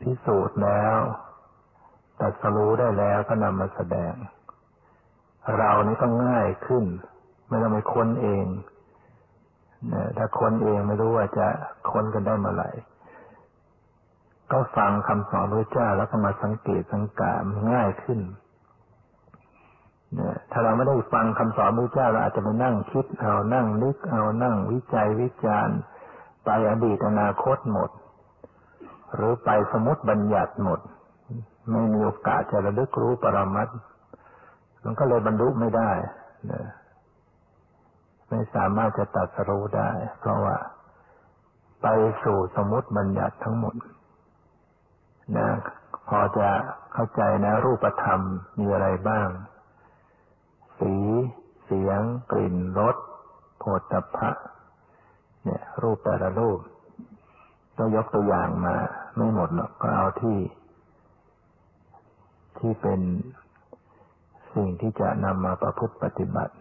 [0.00, 0.98] พิสูจน์แล้ว
[2.20, 4.14] ตัดสรู้ได้แล้วก็นำมาแสดง
[5.56, 6.84] เรานี่ต้องง่ายขึ้น
[7.48, 8.46] ไม่ต้องไปค้นเอง
[10.16, 11.46] ถ้าค้นเองไม่รู้ว่าจะ
[11.90, 12.70] ค้นกันได้เมื่อไหร่
[14.52, 17.34] ก็ฟังคำสอนพระเจ้าแล้วก็มาสังเกตสังกา
[17.70, 18.20] ง่ายขึ้น
[20.52, 25.78] ถ้าเราไม่ได้ฟังคำสอนพระเจ้าเราอาจจะไปนั่งคิดเอานั่งนึกเอานั่งวิจัยวิจารณ์
[26.44, 27.90] ไปอดีตอนาคตหมด
[29.14, 30.80] หรือไปสมมติบัญญัติหมด
[31.70, 33.68] ไม่มีโอกาสจะระลึกรู้ปรมัต
[34.84, 35.90] มันก็เลยบรรลุไม่ได้
[36.50, 36.62] นะ
[38.28, 39.90] ไม่สามารถจะตัดสรู้ได้
[40.20, 40.56] เพราะว่า
[41.82, 41.86] ไป
[42.24, 43.74] สู่สมมติบัญญัติทั้งหมด
[45.36, 45.48] นะ
[46.08, 46.48] พอจะ
[46.92, 48.20] เข้าใจนะรูปธรรม
[48.58, 49.28] มีอะไรบ้าง
[52.00, 52.96] งกลิ่นรส
[53.58, 54.30] โผฏฐะ
[55.44, 56.60] เนี่ย รูปแต่ละรูป
[57.78, 58.74] ก็ยกตัวอย่างมา
[59.16, 60.38] ไม่หมดหรอกก็เอาที่
[62.58, 63.00] ที่เป็น
[64.54, 66.52] สิ่งที่จะนำมาประพฤติปฏิบัติ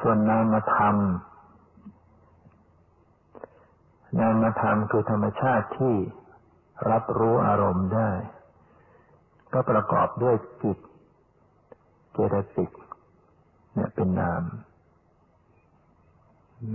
[0.00, 0.96] ส่วนนามธรรม
[4.18, 5.94] นามธรรมคือธรรมชาติที่
[6.90, 8.10] รับรู้อารมณ์ได้
[9.52, 10.78] ก็ประกอบด้วยจิต
[12.12, 12.70] เจตสิก
[13.74, 14.42] เนี่ยเป็นนาม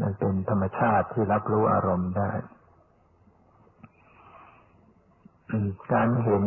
[0.02, 2.32] มันเป็นธรรมชาติที่รับรู้อารมณ์ได้
[5.94, 6.44] การเห็น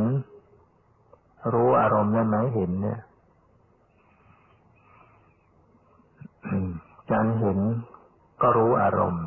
[1.55, 3.01] รู้อารมณ์ได้ไหมเห็นเนี่ย
[7.13, 7.59] การเห็น
[8.43, 9.27] ก็รู้อารมณ์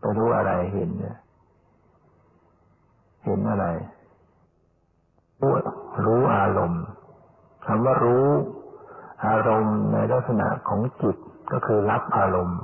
[0.00, 1.16] ไปรู้อะไรเห็นเนี่ย
[3.24, 3.66] เห็นอะไร
[5.40, 5.52] รู้
[6.04, 6.82] รู้อารมณ์
[7.66, 8.26] คำว่ารู้
[9.26, 11.16] อารมณ์ในลักษณะของจิต
[11.52, 12.60] ก็คือรับอารมณ์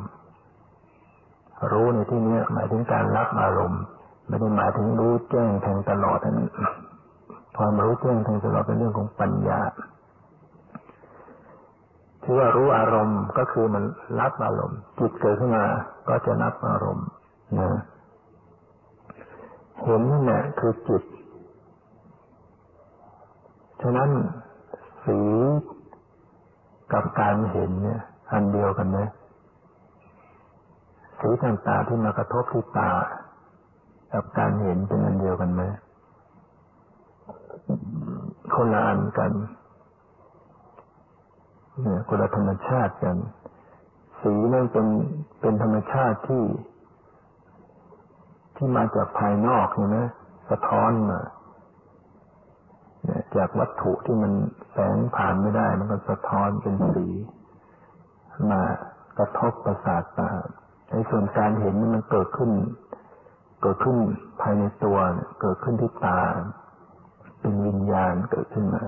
[1.73, 3.83] รู้ในที่นี้หมายถึงการรับอารมณ์
[4.29, 6.51] ไม่ได้หมายถึงรู้แจ้งแทงตลอดนั้น
[7.59, 9.61] ความรู้แจ้งแทงตลอดเป็นเรื่องของปัญญา
[12.23, 13.85] ที่ว่ารู้อารมณ์ก็คือมัน
[14.21, 15.65] รับอารมณ์ จิตเกิดขึ้นมา
[16.09, 17.07] ก็จะรับอารมณ์
[17.59, 17.69] นะ
[19.83, 21.03] เห็นนี่แหละคือจิต
[23.83, 24.11] ฉะนั้น
[26.93, 28.01] กับการเห็นเนี่ย
[28.33, 28.99] อันเดียวกันไหม
[31.21, 32.91] สีต่างๆที่มากระทบที่ตา
[34.13, 35.63] กับการเห็นเป็นอันเดียวกันไหม
[38.55, 39.33] คนละอันกัน
[41.83, 43.17] เนี่ยคนละธรรมชาติกัน
[44.21, 44.87] สีนั่นเป็น
[45.41, 46.45] เป็นธรรมชาติที่
[48.57, 49.99] ที่มาจากภายนอกใช่ไหม
[50.51, 51.21] สะท้อนมา
[53.37, 54.33] จากวัตถุที่มัน
[54.73, 57.07] แสงผ่านไม่ได้ มันก็สะท้อนเป็นสี
[58.51, 58.61] มา
[59.19, 60.31] กระทบประสาทตา
[60.91, 62.51] ไอ้ส่วนการเห็นมันเกิดขึ้น
[63.63, 63.97] เกิดขึ้น
[64.41, 64.97] ภายในตัว
[65.41, 66.21] เกิดขึ้นที่ตา
[67.41, 68.85] เป็นวิญญาณเกิดขึ้นมา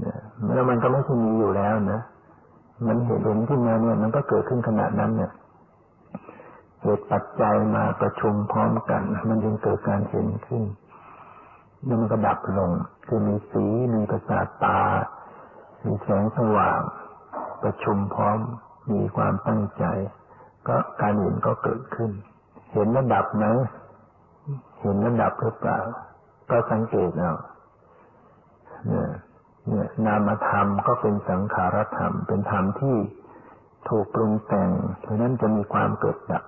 [0.00, 0.18] เนี่ย
[0.54, 2.00] แล้วมันก็ไม่ใช่มีอยู่แล้วนะ
[2.86, 5.31] มันเห็นเห็นขึ้นมาเนี่ย มันก็เกิดขึ้นขนาดนั้นเนี่ย
[6.82, 10.64] เหตุปัจจัยมาประชุมพร้อมกัน มันจึงเกิดการเห็นขึ้น
[11.84, 12.70] แล้วมันก็ดับลง
[13.06, 14.80] คือมีสีมีประสาทตา
[15.84, 16.80] มีแสงสว่าง
[17.62, 18.38] ประชุมพร้อม
[18.92, 19.84] มีความตั้งใจ
[20.68, 22.10] ก็การเห็นก็เกิดขึ้น
[22.72, 23.44] เห็นแล้วดับไหม
[24.80, 25.78] เห็นแล้วดับหรือเปล่า
[26.50, 27.34] ก็สังเกตเอา
[28.86, 29.10] เนี่ย
[29.68, 32.96] เนี่ยนามธรรมก็เป็นสังขารธรรม เป็นธรรมที่
[33.88, 36.44] ถูกปรุงแต่งเพราะนั้นจะมีความเกิดดับ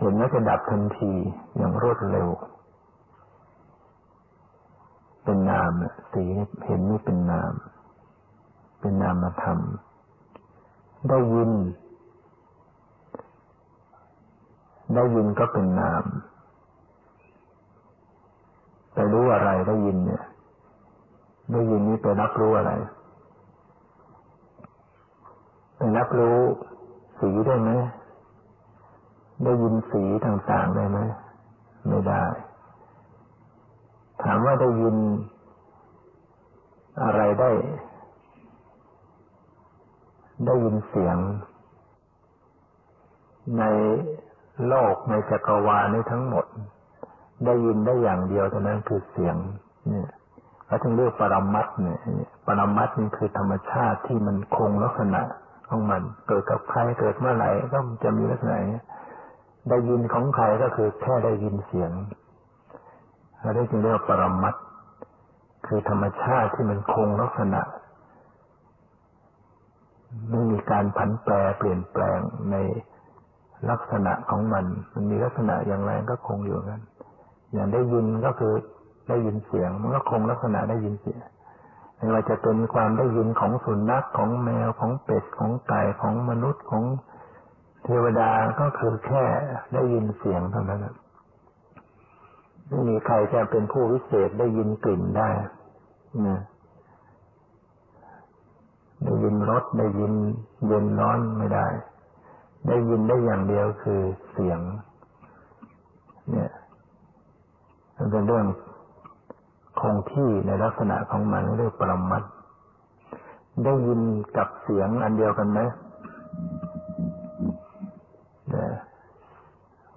[0.00, 1.12] เห็นแล้วจะดับทันที
[1.56, 2.28] อย่างรวดเร็ว
[5.24, 5.72] เป็นนาม
[6.12, 6.24] สี
[6.64, 7.52] เห็นนี่เป็นนาม
[8.80, 9.58] เป็นนามธรรม
[11.08, 11.50] ได้ยิน
[14.94, 16.04] ได้ยินก็เป็นนาม
[18.92, 20.24] แต่รู้อะไรได้ยินเนี่ย
[21.52, 22.72] ได้ยินนี้ไปรับรู้อะไร
[25.76, 26.38] ไปรับรู้
[27.20, 27.70] สีได้ไหม
[29.44, 30.98] ได้ยินสีต่างๆได้ไหม
[31.88, 32.24] ไม่ได้
[34.22, 34.96] ถามว่าได้ยิน
[37.02, 37.50] อะไรได้
[40.46, 41.16] ได้ยินเสียง
[43.58, 43.64] ใน
[44.68, 46.46] โลกในจักรวาลนี้ทั้งหมด
[47.46, 49.36] ได้ยินได้อย่างเดียวเท่านั้นคือเสียง
[49.88, 50.08] เนี่ย
[50.66, 52.00] เขาถึงเรียกปรมัตเนี่ย
[52.46, 55.22] ปรมัตนี่คือธรรมชาติที่มันคงลักษณะ
[55.68, 58.82] ของมัน เกิดกับใครเกิดเมื่อไหร่ก็จะมีลักษณะนี้
[59.68, 61.92] ได้ยินของใครก็คือแค่ได้ยินเสียง
[63.40, 64.54] เราได้จึงเรียกว่าปรมัต
[65.66, 67.62] คือธรรมชาติที่มันคงลักษณะ
[70.30, 72.20] ไม่มีการผันแปรเปลี่ยนแปลง
[72.50, 72.56] ใน
[73.70, 76.80] ลักษณะของมัน มันมีลักษณะอย่างไรก็คงอยู่กัน
[77.52, 78.54] อย่างได้ยินก็คือ
[79.08, 81.20] ได้ยินเสียง มันก็คงลักษณะได้ยินเสียง
[81.96, 86.84] ไม่ว่าจะเป็นความได้ยินของสุนัขของแมวของเป็ดของไก่ของมนุษย์ของ
[87.84, 89.24] เทวดาก็คือแค่
[89.74, 90.86] ได้ยินเสียงเท่านั้น
[92.68, 95.28] ไม่มีใครจะเป็นผู้วิเศษได้ยินกลิ่นได้
[96.28, 96.40] นะ
[99.04, 100.12] ได้ยินรสได้ยิน
[100.66, 101.66] เย็นร้อนไม่ได้
[102.68, 104.00] ได้ยินได้อย่างเดียวคือ
[104.32, 104.60] เสียง
[106.30, 106.50] เนี่ย
[107.96, 108.46] มันเป็นเรื่อง
[109.80, 112.22] คงที่ในลักษณะของมันเรียกปรมัต
[113.64, 114.00] ได้ยิน
[114.36, 115.60] กับเสียงอันเดียวกันไหม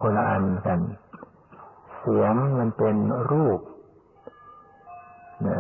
[0.05, 0.79] คนละอันกัน
[1.99, 2.95] เสียงมันเป็น
[3.31, 3.59] รูป
[5.47, 5.59] นะ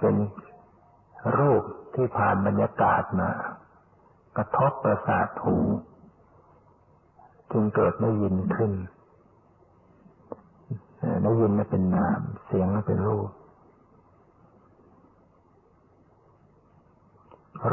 [0.00, 0.14] เป็น
[1.38, 1.62] รูป
[1.94, 3.30] ที่ผ่านบรรยากาศมา
[4.36, 5.56] กระทบประสาทหู
[7.52, 8.72] จึงเกิดได้ยินขึ้น
[11.22, 13.28] ได้ยินนั่นเป็นนาม เสียงนั่นเป็นรูป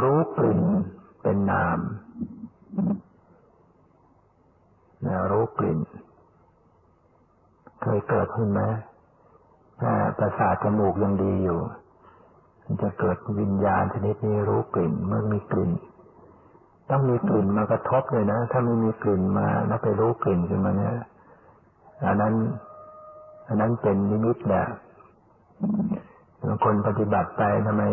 [0.01, 0.61] รู้กลิ่น
[1.21, 1.79] เป็นนาม
[5.05, 5.79] นะรู้กลิ่น
[7.81, 8.61] เคยเกิดขึ้นไหม
[9.81, 11.59] ถ้าประสาทจมูกยังดีอยู่
[12.63, 15.71] มันจะเกิดวิญญาณชนิดนี้รู้กลิ่นเมื่อมีกลิ่น
[16.89, 20.95] ต้องมีกลิ่นมากระทบเลยนะ ถ้าไม่มีกลิ่นมาแล้วไปรู้กลิ่นขึ้นมาเนี่ย
[22.05, 22.33] อันนั้น
[23.47, 24.65] อันนั้นเป็นนิมิตแหละ
[26.41, 27.83] บางคนปฏิบัติไปทำไม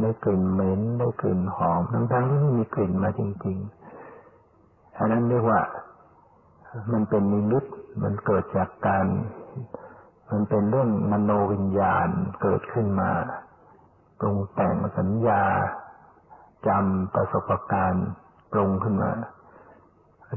[0.00, 3.58] ได้กลิ่นเหม็นได้กลิ่นหอมทั้งๆที่ไม่มีกลิ่นมาจริง
[4.28, 5.60] ๆ อันนั้นเรียกว่า
[6.92, 7.64] มันเป็นนิมิต
[8.02, 9.06] มันเกิดจากการ
[10.30, 12.08] มันเป็นเรื่องมโนวิญญาณ
[12.42, 13.10] เกิดขึ้นมา
[14.20, 15.42] ปรุงแต่งสัญญา
[16.66, 18.08] จำประสบการณ์
[18.52, 19.12] ปรุงขึ้นมา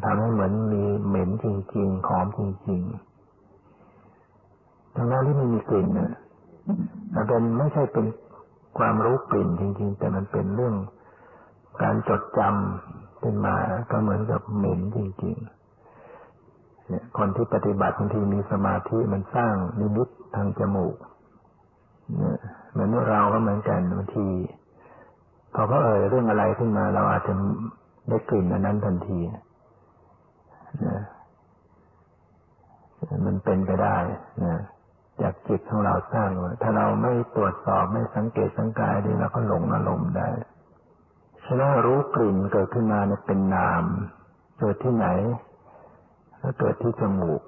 [0.06, 6.14] ทำให้เหมือนมีเหม็นจริงๆหอมจริงๆทั้งนั้นที่ไม่มีกลิ่นนะ
[7.16, 8.06] มันเป็นไม่ใช่เป็น
[8.78, 10.76] ความรู้กลิ่นจริง ๆ แต่มันเป็นเรื่อง
[11.82, 13.56] การจดจำเป็นมา
[13.92, 15.63] ก็เหมือนกับเหม็นจริง ๆ
[16.90, 20.96] เนี่ยคนที่ปฏิบัติบางทีมีสมาธิมันสร้างนิมิตทางจมูก
[22.18, 22.38] เนี่ย
[22.72, 24.28] เหมือนเราก็เหมือนกันบางที
[25.54, 27.34] พอเขาเอ่ยเรื่องอะไรขึ้นมา เราอาจจะ
[28.10, 29.20] ได้กลิ่นอันนั้นทันที
[30.88, 31.02] นะ
[33.26, 33.98] มันเป็นไปได้
[34.46, 34.62] นะ
[35.22, 40.30] จากจิตของเราสร้างไว้ถ้าเราไม่ตรวจสอบไม่สังเกตสังกายดีเราก็หลงอารมณ์ได้
[41.46, 43.84] ฉะนั้นรู้กลิ่นเกิดขึ้นมาเนี่ยเป็นนาม
[44.60, 45.08] เกิดที่ไหน
[46.44, 47.42] ก็เกิดที่จมูก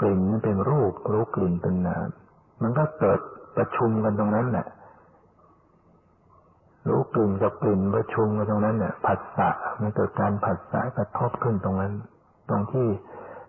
[0.00, 2.08] กลิ่นมันเป็นรูปรู้กลิ่นเป็นนาม
[2.62, 3.20] มันก็เกิด
[3.56, 4.66] ประชุมกันตรงนั้นแหละ
[6.88, 9.50] รู้กลิ่นกับกลิ่นประชุมกันตรงนั้นเนี่ยผัสสะ
[9.80, 11.92] มันเกิดการผัสสะกระทบขึ้นตรงนั้น
[12.48, 12.86] ตรงที่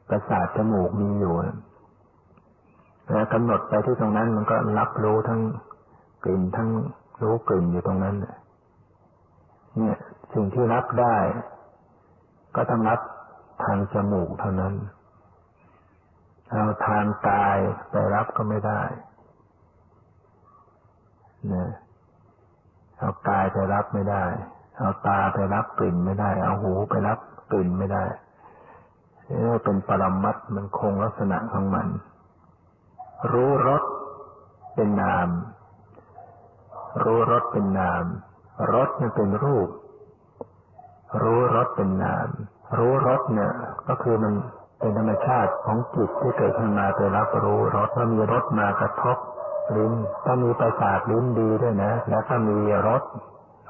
[0.09, 5.41] ประสาทจมูกมีอยู่แล้วกำหนดไปที่ตรงนั้น มันก็รับรู้ทั้ง
[6.23, 6.69] กลิ่นทั้ง
[7.21, 9.97] รู้กลิ่นอยู่ตรงนั้นเนี่ย
[10.33, 11.17] สิ่งที่รับได้
[12.61, 13.01] ก็ต้องรับ
[13.63, 14.73] ทางจมูกเท่านั้น
[16.51, 17.57] เอาทางกาย
[17.91, 18.81] ไปรับก็ไม่ได้
[21.47, 21.69] เนี่ย
[22.99, 24.23] เอากายไปรับไม่ได้
[24.77, 27.19] เอาตาไปรับกลิ่นไม่ได้ เอาหูไปรับ
[27.51, 28.03] กลิ่นไม่ได้
[29.27, 31.87] นี่เป็นปรมัตมันคงลักษณะของมัน
[33.31, 33.83] รู้รส
[34.75, 35.29] เป็นนาม
[37.03, 38.03] รู้รสเป็นนาม
[38.73, 39.69] รสมันเป็นรูป
[41.21, 42.27] รู้รสเป็นนาม
[42.77, 43.53] รู้รสเนี่ย
[43.87, 44.33] ก็คือมัน
[44.79, 49.17] เป็นธรรมชาติของจิตที่เกิดขึ้นมาไปรับรู้รสว่ามีรสมากระทบ
[49.75, 49.93] ลิ้น
[50.25, 53.03] ต้องมีประสาทลิ้นดีด้วยนะ แล้วก็มีรส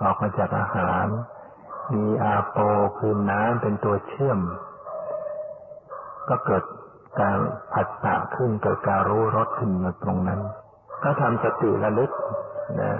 [0.02, 1.06] ออกมาจากอาหาร
[1.93, 2.58] มีอาโป
[2.97, 4.39] คือน้ำเป็นตัวเชื่อม
[6.30, 6.63] ก็เกิด
[7.21, 7.38] การ
[7.73, 10.39] ผัสสะขึ้นเกิดการรู้รสขึ้นมาตรงนั้น
[11.04, 12.12] ก็ทำสติระลึก
[12.82, 12.91] นะ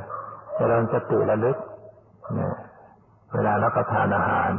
[0.58, 1.58] จริ่มสติระลึก
[2.40, 2.56] นะ
[3.34, 4.50] เวลารับประทานอาหาร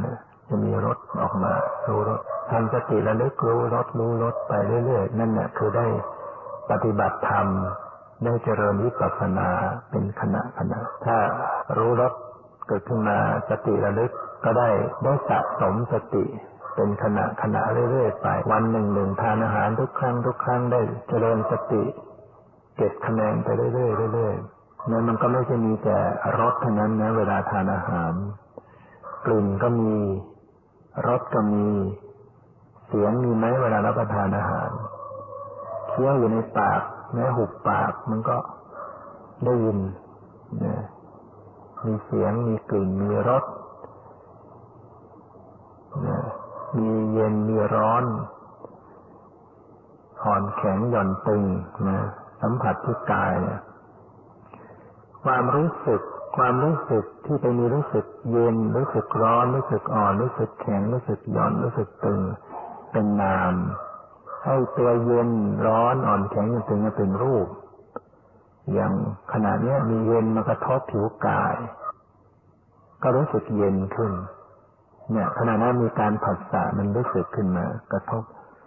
[0.49, 1.53] จะมีรสออกมา
[1.87, 4.53] รู้รสทำสติระลึกรู้รสรู้รสไป
[4.85, 5.87] เรื่อยๆนั่นแหละคือได้
[6.71, 7.47] ปฏิบัติธรรม
[8.23, 9.49] ได้เจริญวิปัสสนา
[9.91, 11.17] เป็นขณะขณะ ถ้า
[11.77, 12.13] รู้รส
[12.67, 13.17] เกิดขึ้นมา
[13.49, 14.11] สติระลึก
[14.45, 14.69] ก็ได้
[15.03, 16.25] ได้สะสมสติ
[16.75, 21.83] เป็นขณะขณะเรื่อยๆไป วันหนึ่งหนึ่งทานอาหารทุกครั้งทุกครั้งได้เจริญสติ
[22.77, 25.97] เก็บคะแนนไปเรื่อยๆเรื่อยๆนั่นมันก็ไม่ใช่มีแต่
[26.39, 28.13] รสเท่านั้นนะเวลาทานอาหาร
[29.25, 29.93] กลิ่นก็มี
[31.07, 31.67] รสก็มี
[32.87, 34.69] เสียงมีไหมเวลารับประทานอาหาร
[35.89, 36.81] เคี้ยวอยู่ในปาก
[37.13, 38.37] แม้หุบปากมันก็
[39.45, 39.77] ได้ยิน
[40.63, 40.75] นะ
[41.85, 43.43] มีเสียงมีกลิ่นมีรส
[46.07, 46.17] นะ
[46.77, 48.03] มีเย็นมีร้อน
[50.23, 51.43] อ่อนแข็งหย่อนตึง
[51.87, 51.99] นะ
[52.41, 53.59] สัมผัสที่กายนี่ย
[55.23, 56.01] ความรู้สึก
[56.35, 62.21] ความรู้สึกที่ไปมีรู้สึกเย็นรู้สึกร้อนรู้สึกอ่อนรู้สึกแข็งรู้สึกหย่อนรู้สึกตึง
[62.91, 63.53] เป็นนาม
[64.43, 65.29] ให้ตัวเย็น
[65.67, 67.47] ร้อนอ่อนแข็งหย่อนตึงเป็นรูป
[68.73, 68.93] อย่าง
[69.33, 71.55] ขณะนี้มีเย็นมากระทบผิวกาย
[73.03, 74.11] ก็รู้สึกเย็นขึ้น
[75.11, 78.23] เนี่ยขณะนั้นมีการผัสสะมันรู้สึกขึ้นมา กระทบ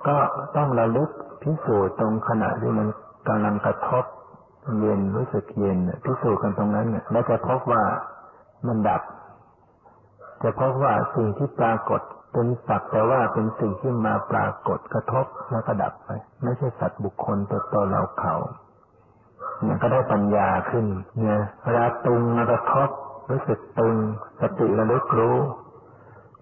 [0.06, 0.16] ก็
[0.56, 1.10] ต้องระลึก
[1.42, 2.88] พิสูจน์ตรงขณะที่มัน
[3.28, 4.04] กำลังกระทบ
[4.80, 7.82] เย็นรู้สึกเย็นพิสูจน์กันตรงนั้นเนี่ยแล้วจะพบว่า
[8.66, 9.02] มันดับ
[10.42, 12.00] จะพบว่าสิ่งที่ปรากฏ
[12.32, 16.10] เป็นสักแต่ว่าเป็นสิ่งที่มาปรากฏกระทบแล้วก็ดับไป
[16.42, 18.34] ไม่ใช่สัตว์บุคคลตัวตนเราเขา
[19.62, 20.86] เนี่ยก็ได้ปัญญาขึ้น
[21.18, 22.88] เนี่ยเวลาตึงมากระทบ
[23.30, 23.94] รู้สึกตึง
[24.40, 25.36] สติระลึกรู้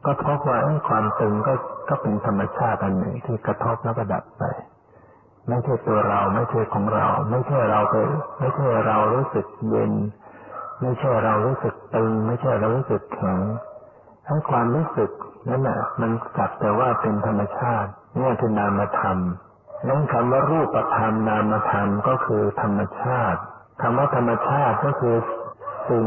[0.05, 0.59] ก็พบว่า
[0.89, 1.55] ความตึงก็
[1.89, 4.43] ก็เป็นธรรมชาติอันหนึ่งที่กระทบแล้วก็ดับไป
[5.49, 7.95] ไม่ใช่ตัวเรา ไม่ใช่ของเรา ไม่ใช่เราไป
[8.39, 9.93] ไม่ใช่เรารู้สึกเย็น
[10.81, 13.41] ไม่ใช่เรารู้สึกตึงไม่ใช่เรารู้สึกแข็ง
[14.27, 15.11] ทั้งความรู้สึก
[15.49, 19.19] นั่นแหละมันสักแต่ว่าเป็นธรรมชาตินี่คือนามธรรม
[19.89, 23.41] นั่นคำว่ารูปธรรมนามธรรมก็คือธรรมชาติ
[23.83, 25.17] คำว่าธรรมชาติก็คือ
[25.89, 26.07] สิ่ง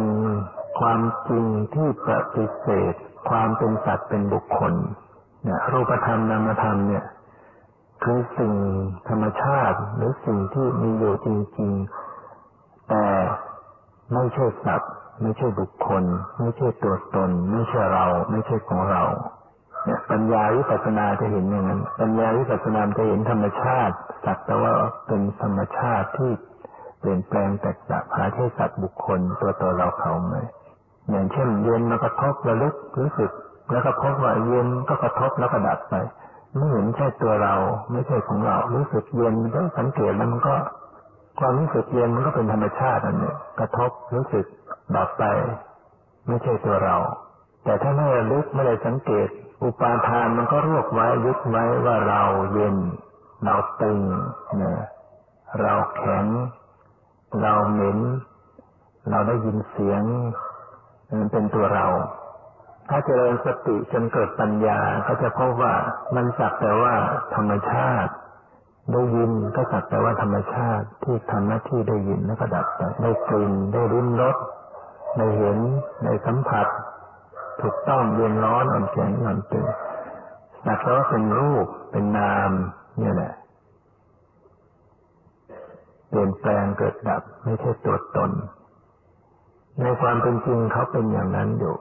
[0.79, 2.93] ความจริงที่ปฏิเสธ
[3.29, 4.73] ความเป็นสัตว์เป็นบุคคล
[5.43, 7.03] เนี่ยรูปธรรมนามธรรมเนี่ย
[8.05, 8.53] คือสิ่ง
[9.09, 11.27] ธรรมชาติหรือสิ่งที่มีอยู่จ
[11.59, 13.05] ริงๆ แต่
[14.13, 16.03] ไม่ใช่สัตว์ไม่ใช่บุคคล
[16.39, 19.03] ไม่ใช่ตัวตน ไม่ใช่เรา ไม่ใช่ของเรา
[19.85, 24.73] เนี่ยปัญญาวิปัสสนาจะเห็นอย่างนั้น ปัญญาวิปัสสนาจะเห็นธรรมชาติสักแต่ว่า
[25.07, 26.31] เป็นธรรมชาติที่
[26.99, 30.35] เปลี่ยนแปลงแตกต่างหาใช่สัตว์บุคคลตัวตนเราเขาไหม
[31.09, 33.31] อย่างเช่น เย็นมากระทบระลึกรู้สึก
[33.71, 35.95] แล้วก็พบว่าเย็นก็กระทบแล้วก็ดับไป
[36.55, 37.55] ไม่เห็นใช่ตัวเรา
[37.91, 40.55] ไม่ใช่ของเรา รู้สึกเย็นได้สังเกตแล้วมันก็
[41.39, 44.45] ความรู้สึกเย็นมันก็เป็นธรรมชาติอันนี้กระทบรู้สึก
[44.95, 45.23] ดับไป
[46.27, 46.95] ไม่ใช่ตัวเรา
[47.63, 49.27] แต่ถ้าไม่ระลึกไม่ได้สังเกต
[49.63, 52.21] อุปาทานมันก็รวบไว้ยึดไว้ว่าเรา
[52.53, 52.75] เย็น
[53.45, 53.99] เราตึง
[54.57, 54.79] เนี่ย
[55.61, 56.25] เราแข็ง
[57.41, 57.99] เราเหม็น
[59.09, 60.03] เราได้ยินเสียง
[61.19, 61.85] มันเป็นตัวเรา
[62.89, 65.73] ถ้าเจริญสติจนเกิดปัญญาก็จะพบว่า
[66.15, 66.95] มันสักแต่ว่า
[67.35, 68.11] ธรรมชาติ
[68.91, 74.37] ได้ยินก็สักแต่ว่าธรรมชาติที่ทำหน้าที่ได้ยินแล้วก็ดับไปได้กลิ่นได้ริมรส
[75.17, 75.57] ได้เห็น
[76.03, 76.67] ได้สัมผัส
[77.61, 79.65] ถูกต้องเย็นร้อนอ่อนแข็งอ่อนตึง
[80.65, 82.51] สักแต่ว่าเป็นรูปเป็นนาม
[82.97, 83.33] เนี่ยแหละ
[86.09, 88.31] เปลี่ยนแปลงเกิดดับไม่ใช่ตัวตน
[89.79, 91.75] ในความเป็นจริงเขาเป็นอย่างนั้นอยู่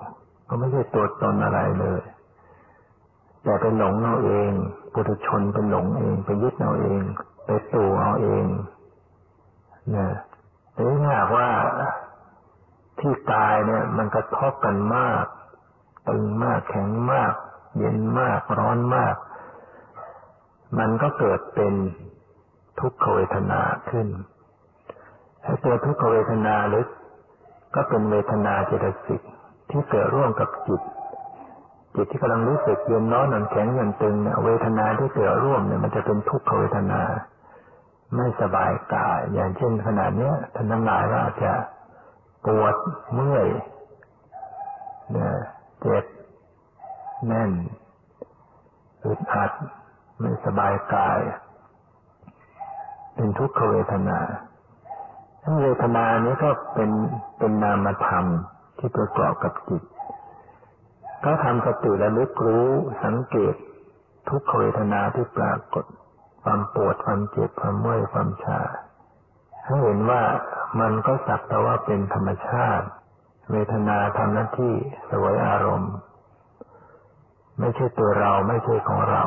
[0.49, 2.03] ก็ไม่ใช่ตัวตนอะไรเลย
[3.43, 4.51] แต่เป็นหลงเอาเอง
[4.93, 7.03] ปุถุชนเป็นหลงเอง ไปยึดเอาเอง
[7.45, 8.47] ไปตัวเอาเอง
[9.97, 10.09] นะ
[10.73, 11.49] แต่ถ้าหากว่า
[12.99, 15.25] ที่กายเนี่ย มันกระทบกันมาก
[16.09, 17.33] ตึงมากแข็งมาก
[17.79, 19.17] เย็นมากร้อนมาก
[20.79, 21.75] มันก็เกิดเป็น
[22.81, 24.09] ทุกขเวทนาขึ้น
[25.43, 26.85] ไอ้ตัวทุกขเวทนาหรือ
[27.75, 29.23] ก็เป็นเวทนาเจตสิก
[29.75, 30.81] ที่เกิดร่วมกับจิต
[31.95, 37.01] จิตที่กำลังรู้สึกเย็นร้อนหนันแข็งเย็นตึงเนี่ยเวทนาที่เกิดร่วมเนี่ยมันจะเป็นทุกขเวทนา
[38.17, 41.53] ไม่สบายกายอย่างเช่นขนาดเนี้ยท่านทั้งหลายก็อาจจะ
[42.45, 42.75] ปวด
[43.13, 43.47] เมื่อย
[45.13, 45.35] เนี่ย
[45.81, 46.05] เจ็บ
[47.27, 47.51] แน่น
[49.05, 49.53] อึดอัด
[50.21, 51.19] ไม่สบายกาย
[53.15, 54.21] เป็นทุกขเวทนา
[55.43, 56.91] ทั้งเวทนานี้ก็เป็น
[57.39, 58.27] เป็นนามธรรม
[58.79, 59.83] ที่ประกอบกับจิต
[61.25, 62.69] ก็ทำสติระลึกรู้
[63.05, 63.55] สังเกต
[64.29, 65.85] ทุกขเวทนาที่ปรากฏ
[66.43, 68.61] ความปวดความเจ็บความเมื่อยความชา
[69.65, 70.23] ให้เห็นว่า
[70.81, 72.87] มันก็สักแต่ว่าเป็นธรรมชาติ
[73.53, 74.75] เวทนาทำหน้าที่
[75.11, 75.93] สวยอารมณ์
[77.61, 79.25] ไม่ใช่ตัวเราไม่ใช่ของเรา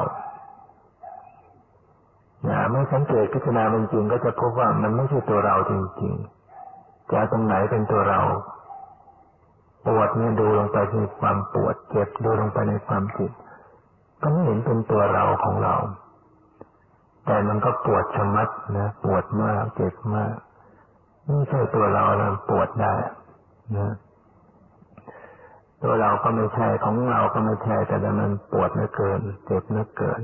[2.46, 8.22] อย่าไม่สังเกตพิจารณาจริงก็จะพบว่ามันไม่ใช่ตัวเราจริงๆจะตรงไหนเป็นตัวเรา
[9.88, 13.32] ปวดเนี่ยดูลงไปในความปวด เจ็บดูลงไปในความเจ็บ
[14.22, 15.76] ก็ไม่เห็นเป็นตัวเราของเรา
[17.26, 20.36] แต่มันก็ปวดชะมัดนะปวดมากเจ็บมาก
[21.26, 22.94] ไม่ใช่ตัวเราเราปวดได้
[23.78, 23.94] นะ
[25.84, 30.22] ตัวเราก็ไม่ใช่ของเราก็ไม่ใช่แต่มันปวดเหลือเกิน เจ็บเหลือเกิน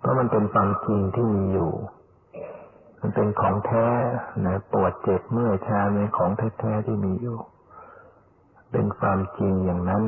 [0.00, 1.72] เพราะมันเป็นความจริงที่มีอยู่
[3.04, 3.86] มันเป็นของแท้
[4.46, 7.38] นะปวดเจ็บเมื่อยชาเป็นของแท้ๆที่มีอยู่
[8.72, 10.02] เป็นความจริงอย่างนั้น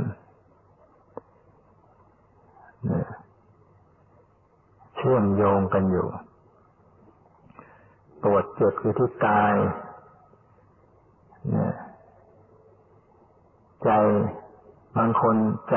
[2.91, 3.05] นะ
[4.97, 6.09] เชื่อมโยงกันอยู่
[8.23, 9.55] ปวดเจ็บคือที่กาย
[11.57, 11.73] นะ
[13.85, 13.91] ใจ
[14.97, 15.37] บางคน
[15.71, 15.77] ใจ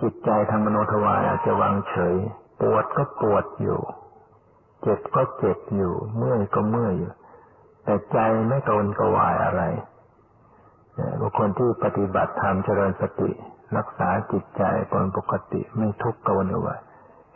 [0.00, 2.14] จิตใจทางมโนทวารอาจจะวางเฉย
[2.60, 3.80] ปวดก็ปวดอยู่
[4.82, 7.12] เจ็บก็เจ็บอยู่ เมื่อยก็เมื่อยอยู่
[7.84, 8.18] แต่ใจ
[8.48, 9.62] ไม่โกนกวายอะไร
[11.20, 13.30] บุคคลที่ปฏิบัติธรรมเจริญสติ
[13.76, 16.76] รักษาจิตใจเป็นปกติไม่ทุกข์กวนเอาไว้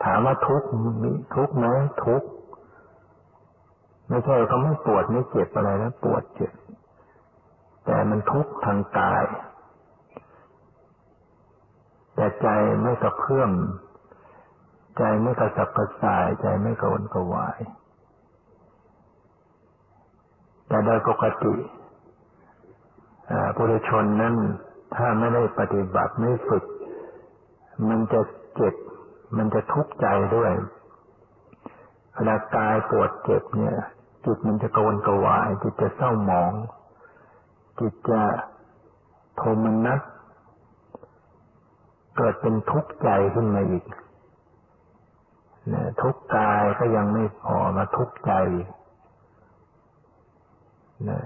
[0.03, 0.67] ถามว่าทุกข์
[1.03, 1.65] มีทุกข์ไหม
[2.05, 2.27] ทุกข์
[4.09, 6.51] ไม่ใช่เขาไม่ปวดไม่เจ็บอะไรนะปวดเจ็บ
[7.85, 9.23] แต่มันทุกข์ทางกาย
[12.15, 12.47] แต่ใจ
[12.81, 13.51] ไม่กระเพื่อม
[14.97, 17.59] ใจไม่กระสับกระส่าย ใจไม่กระวนกระวาย
[20.67, 21.53] แต่โดยปกติ
[23.55, 24.35] ปุถุชนนั้น
[24.95, 26.63] ถ้าไม่ได้ปฏิบัติไม่ฝึก
[27.89, 28.21] มันจะ
[28.55, 28.75] เจ็บ
[29.37, 30.51] มันจะทุกข์ใจด้วย
[32.13, 33.77] เวลากายปวดเจ็บเนี่ย
[34.25, 36.51] จิตมันจะกระวนกระวาย จิตจะเศร้าหมอง
[37.79, 38.21] จิตจะ
[39.37, 40.01] โทมนัส
[42.17, 43.83] เกิดเป็นทุกข์ใจขึ้นมาอีก
[46.01, 48.31] ทุกกายก็ยังไม่พอมาทุกใจ
[51.09, 51.19] นะ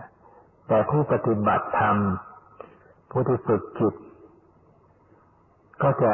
[0.67, 1.97] แต่ผู้ปฏิบัติธรรม
[3.09, 3.95] ผู้ที่ฝึกจิต
[5.81, 6.13] ก็จะ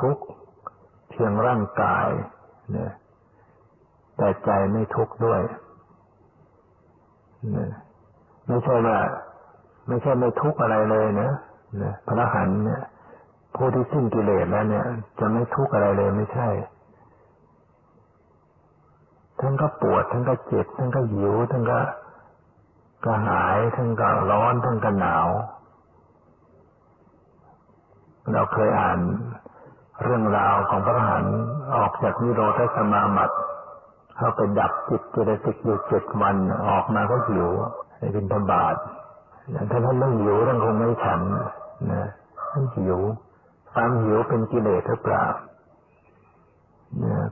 [0.00, 0.24] ทุกข์
[1.10, 2.08] เพียงร่างกาย
[2.76, 2.92] นะ
[4.16, 5.40] แต่ใจไม่ทุกข์ด้วย
[7.56, 7.68] นะ
[8.46, 8.98] ไม่ใช่ว่า
[9.88, 11.30] ไม่ใช่ไม่ทุกข์อะไรเลยนะ
[11.82, 12.82] นะพระหันเนี่ย
[13.56, 14.84] ผู้ที่สิ้นกิเลสแล้วเนี่ย
[15.18, 16.48] จะไม่ทุกข์อะไรเลยไม่ใช่
[19.40, 21.78] ทั้งก็ปวด ทั้งก็เจ็บ ทั้งก็หิว ทั้งก็
[23.04, 25.28] กระหาย ทั้งก็ร้อน ทั้งก็หนาว
[28.32, 28.98] เราเคยอ่าน
[30.02, 31.24] เรื่องราวของพระหัน
[31.76, 33.36] ออกจากนิโรธสมาบัติ
[34.16, 36.36] เข้าไปดับจิตเจตสิกอยู่เจ็ดวัน
[36.68, 37.48] ออกมาก็หิว
[37.98, 38.76] ในบินธบาต
[39.70, 41.20] ถ้าท่านไม่หิวท่านคงไม่ฉัน
[41.92, 42.08] นะ
[42.50, 42.98] ท่านหิว
[43.72, 45.24] ความหิวเป็นกิเลสหรือเปล่า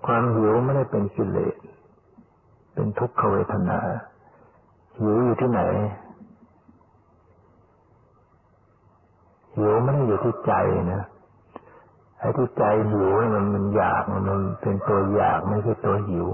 [0.07, 1.55] ความหิวไม่ได้เป็นกิเลส
[2.77, 3.79] เป็นทุกขเวทนา
[4.99, 5.63] หิวอยู่ที่ไหน
[9.55, 10.53] หิวไม่ได้อยู่ที่ใจ
[10.93, 11.03] นะ
[12.19, 14.23] ไอ้ที่ใจหิวมันมันอยากมัน
[14.61, 16.27] เป็นตัวอยากไม่ใช่ตัวหิว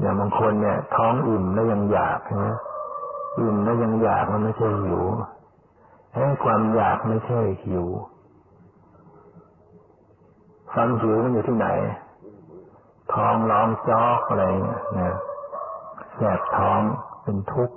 [0.00, 2.56] อย่างบางคนเนี่ย ท้องอิ่มแล้วยังอยากนะ
[3.40, 5.02] อิ่มแล้วยังอยากมันไม่ใช่หิว
[6.12, 7.86] ไอ้ความอยากไม่ใช่หิว
[10.72, 11.68] ความหิวมันอยู่ที่ไหน
[13.14, 15.16] ท้องร้องจอกอะไรเงี้ยนะ
[16.14, 16.80] แสบท้อง
[17.22, 17.76] เป็นทุกข์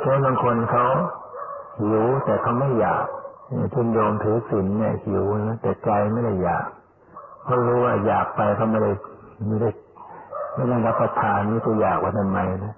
[0.00, 0.86] เช่นบางคนเขา
[1.80, 3.06] หิวแต่เขาไม่อยาก
[3.72, 6.66] เช่นโยมถือศีลเนี่ยหิวนะแต่ใจไม่ได้อยาก
[7.44, 8.92] เขารู้ว่าอยากไปเขาไม่ได้
[9.48, 9.70] ไม่ได้
[10.54, 12.74] ไม่ได้รับประทานนี่จะอยากว่าทำไมนะ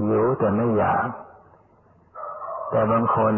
[0.00, 1.06] หิวแต่ไม่อยาก
[2.70, 3.34] แต่บางคน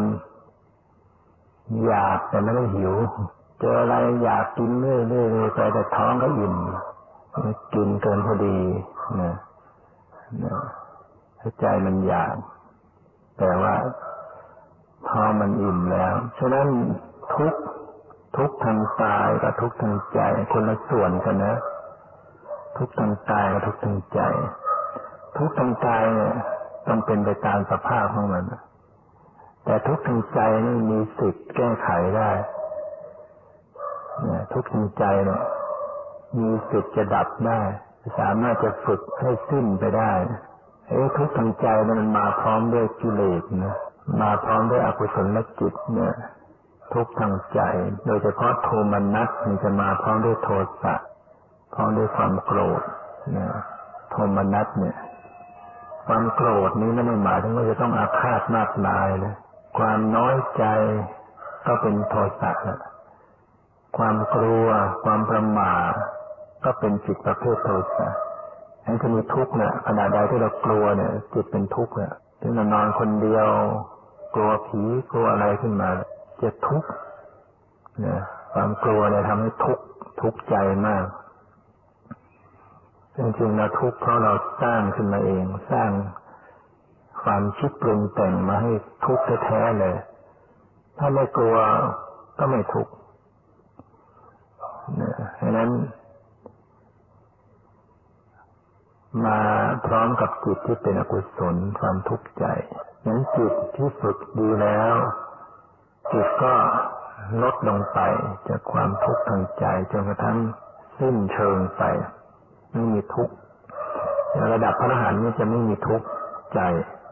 [1.87, 2.95] อยากแต่ไม่ได้หิว
[3.61, 6.57] เจออะไรอยากกินเรื่อยๆไปแต่ท้องก็อิ่ม
[7.75, 8.59] กินเกินพอดี
[9.23, 9.35] นะ
[10.45, 10.59] นะ
[11.61, 12.35] ใจมันอยาก
[13.39, 13.75] แต่ว่า
[15.11, 16.67] ท้องมันอิ่มแล้ว ฉะนั้น
[17.35, 17.55] ทุก
[18.37, 20.21] ทุกทางกายกับทุกทางใจ
[20.53, 21.55] คนละส่วนกันนะ
[22.79, 24.21] ทุกทางกายกับทุกทางใจ
[25.39, 26.35] ทุกทางกายเนี่ย
[26.89, 28.45] ต้องเป็นไปตามสภาพของมัน
[29.65, 32.31] แต่ทุกทางใจนี่มีสิทธิ์แก้ไขได้
[34.53, 35.43] ทุกข์ทางใจเนี่ย
[36.39, 37.61] มีสิทธิ์จะดับได้
[38.19, 40.13] สามารถจะฝึกให้สิ้นไปได้
[40.89, 43.77] เอ้ทุกข์ทางใจมันมาพร้อมด้วยกิเลสนะ
[44.23, 46.15] มาพร้อมด้วยอกุศลจิตเนี่ย
[46.93, 47.61] ทุกข์ทางใจ
[48.07, 50.49] โดยเฉพาะโทมนัสมันจะมาพร้อมด้วยโท
[50.83, 50.95] สะ
[51.75, 52.83] พร้อมด้วยความโกรธ
[53.37, 53.47] นะ
[54.11, 54.97] โทมนัสเนี่ย
[56.07, 59.35] ความโกรธนี้ไม่ได้หมายถึงว่าจะต้องอาฆาตมากมายนะ
[59.79, 60.65] ความน้อยใจ
[61.67, 62.79] ก็เป็นโทสะนะ
[63.97, 64.67] ความกลัว
[65.05, 65.93] ความประมาท
[66.65, 68.09] ก็เป็นจิตประเภทโทสะ
[68.85, 73.49] ให้จะมีทุกข์เนี่ยขณะใดที่เรากลัวเนี่ย จิตเป็นทุกข์เนี่ยถึงเรานอนคนเดียว
[74.35, 75.91] กลัวผีกลัวอะไรขึ้นมา
[76.43, 76.91] จะทุกข์
[78.01, 78.21] เนี่ย
[78.53, 79.85] ความกลัวเนี่ยทำให้ทุกข์
[80.21, 81.05] ทุกข์ใจมาก
[83.17, 84.33] จริงๆเราทุกข์เพราะเรา
[84.63, 85.91] สร้างขึ้นมาเอง สร้าง
[87.23, 88.71] ความคิดปรุงแต่งมาให้
[89.05, 89.95] ทุกข์แท้ๆเลย
[90.99, 91.57] ถ้าไม่กลัว
[92.39, 92.93] ก็ไม่ทุกข์
[95.41, 95.71] ดังนั้น
[99.25, 99.41] มา
[99.87, 102.45] พร้อมกับจิตที่เป็นอกุศลความทุกข์ใจ
[103.07, 104.95] นั้นจิตที่ฝึกดีแล้ว
[106.13, 106.55] จิตก็
[107.43, 107.99] ลดลงไป
[108.49, 110.39] จากความทุกข์ทางใจจนกระทั่ง
[110.99, 111.83] สิ้นเชิงไป
[112.73, 113.35] ไม่มีทุกข์
[114.35, 116.07] ในระดับพระอรหันต์นี่จะไม่มีทุกข์
[116.55, 116.61] ใจ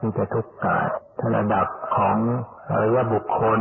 [0.01, 0.87] มีแต่ทุกข์กาย
[1.19, 1.67] ถ้าระดับ
[1.97, 2.17] ของ
[2.71, 3.61] อริยบุคคล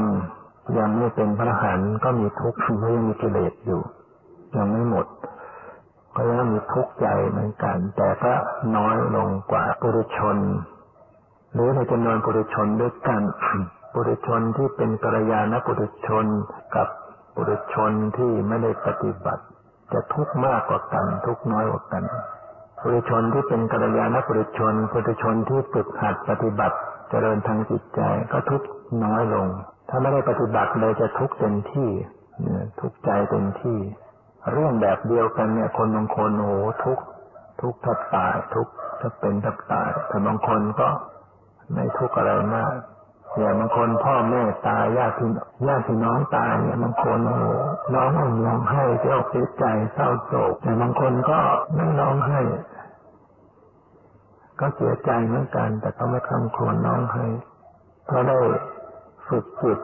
[0.78, 3.82] ยังไม่เป็นพระอรหันต์ก็มีทุกข์เพราะยังมีกิเลสอยู่
[4.58, 5.08] ยังไม่หมด
[6.16, 8.34] ก็ยังมีทุกข์ใจเหมือนกัน แต่ก็
[8.78, 10.38] น้อยลงกว่าปุถุชน
[11.54, 13.22] หรือในจำนวนปุถุชนด้วยกัน
[13.93, 16.26] ปุถุชนที่เป็นกัลยาณปุถุชน
[16.76, 16.88] กับ
[17.36, 19.43] ปุถุชนที่ไม่ได้ปฏิบัติ
[19.93, 22.04] จะทุกข์มากกว่ากัน ทุกข์น้อยกว่ากัน
[22.82, 26.78] ปุถุชนที่เป็นกัลยาณปุถุชนปุถุชนที่ฝึกหัดปฏิบัติ
[27.10, 28.01] เจริญทางจิตใจ
[28.32, 28.68] ก็ทุกข์
[29.04, 29.47] น้อยลง
[29.89, 31.89] ถ้าไม่ได้ปฏิบัติเลยจะทุกข์เต็มที่
[32.80, 33.80] ทุกข์ใจเต็มที่
[34.52, 37.00] เรื่องแบบเดียวกันเนี่ย คนบางคนโอ้ทุก
[37.62, 38.68] ทุกทับตายทุก
[39.00, 40.88] ถ้าเป็นทับตายแต่บางคนก็
[41.74, 42.74] ไม่ทุกข์อะไรมาก
[43.39, 45.30] อย่างบางคนพ่อแม่ตายญาติพี่
[45.68, 47.39] ญาติพี่น้องตายเนี่ยบางคนโอ้
[47.94, 51.39] ร้องห่มร้องไห้เสียอกเสียใจเศร้าโศกแต่บางคนก็
[51.76, 52.41] ไม่ร้องไห้
[54.60, 57.26] ก็เสียใจเหมือนกัน แต่ก็ไม่คำควรร้องไห้
[58.06, 58.39] เพราะได้
[59.28, 59.80] ฝึกจิต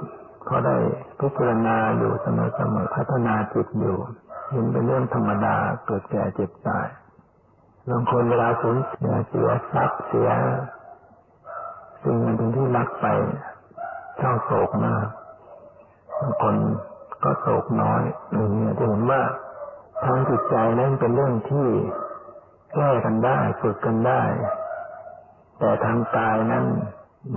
[0.45, 0.75] เพราะได้
[1.19, 2.27] พิจารณาอยู่เส
[2.73, 3.97] มอๆพัฒนาจิตอยู่
[4.51, 6.87] เห็นเป็นเรื่องธรรมดาเกิดแก่เจ็บตาย
[7.89, 10.29] บางคนเวลาสูญเสียเสียทรัพย์เสีย
[12.03, 13.07] สิ่งมันเป็นที่รักไป
[14.17, 15.07] เศร้าโศกมาก
[16.19, 16.55] บางคน
[17.23, 19.21] ก็โศกน้อยอย่างนี้จะเห็นว่า
[20.03, 21.67] ทางจิตใจนั้นเป็นเรื่องที่
[22.75, 24.21] แก้กันได้ฝึกกันได้
[25.59, 26.65] แต่ทางกายนั้น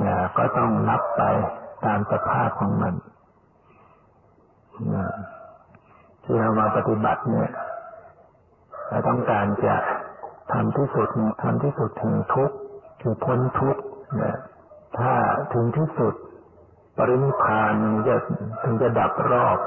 [0.01, 1.23] อย่าก็ต้องรับไป
[1.85, 2.95] ตามสภาพของมัน
[6.25, 7.51] ที่เรามาปฏิบัติเนี่ย
[8.89, 9.77] เราต้องการจะ
[10.53, 11.09] ทำที่สุด
[11.43, 12.57] ทำที่สุดถึงทุกข์
[13.03, 13.83] คือพ้นทุกข์
[14.17, 14.37] เนี่ย
[14.99, 15.13] ถ้า
[15.53, 16.15] ถึงที่สุด
[16.97, 17.75] ปรินิพาน
[18.09, 18.17] จะ
[18.65, 19.59] ถึงจะดับรอบ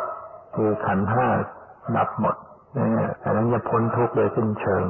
[0.56, 1.28] คือขันห้า
[1.97, 2.36] ดับหมด
[2.78, 4.86] นี่แต่นั้นจะพ้นทุกข์โดยสิ้นเชิง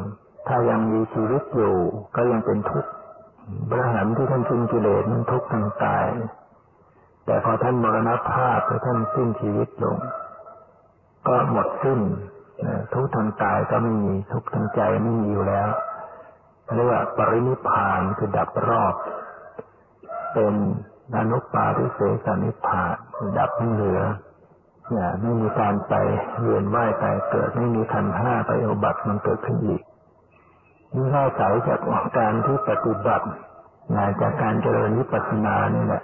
[0.48, 1.76] ถ้ายังมีชีวิตอยู่
[2.16, 2.90] ก็ยังเป็นทุกข์
[3.70, 6.08] พระหันที่ท่านสิ้นกิเลสนั้นทุกข์ทางกาย
[7.26, 9.98] แต่พอท่านมรณภาพหรือท่านสิ้นชีวิตลง
[11.28, 12.00] ก็หมดสิ้น
[12.94, 15.70] ทุกข์ทางกายก็ไม่มีทุกข์ทางใจไม่มีอยู่แล้ว
[16.74, 18.96] เรียกว่าปรินิพานคือดับรอบ
[20.34, 20.54] เป็น
[21.18, 22.96] อนุปาทิเสสนิพาน
[23.40, 24.02] ดับไม่เหลือ
[24.90, 25.94] เนี่ยไม่มีการไป
[26.40, 29.82] เวียนว่ายตายเกิดไม่มีขันห้าไปอุบัติมันเกิดขึ้นอีก
[30.94, 31.80] นี่ข้าสายจาก
[32.18, 33.26] การที่ปฏิบัติ
[33.96, 36.04] งานจากการเจริญวิปัสสนานี่แหละ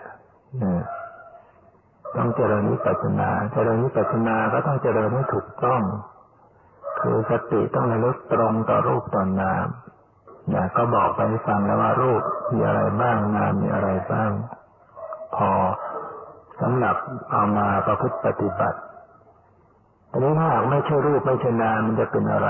[2.17, 5.81] ต้องเจริญวิปัสสนา เจริญวิปัสสนาก็ต้องเจริญให้ถูกต้อง
[7.01, 9.67] คือสติต้องระลึกตรงต่อรูปต่อนาม
[10.49, 14.31] เนี่ยก็บอกไปฟังแล้วว่ารูปมีอะไรบ้างนามมีอะไรบ้าง
[15.35, 15.49] พอ
[16.61, 16.95] สำหรับ
[17.31, 18.79] เอามาประพฤติปฏิบัติ
[20.11, 22.49] อันนี้ถ้าหากไม่ใช่รูปไม่ใช่นามมันจะเป็นอะไร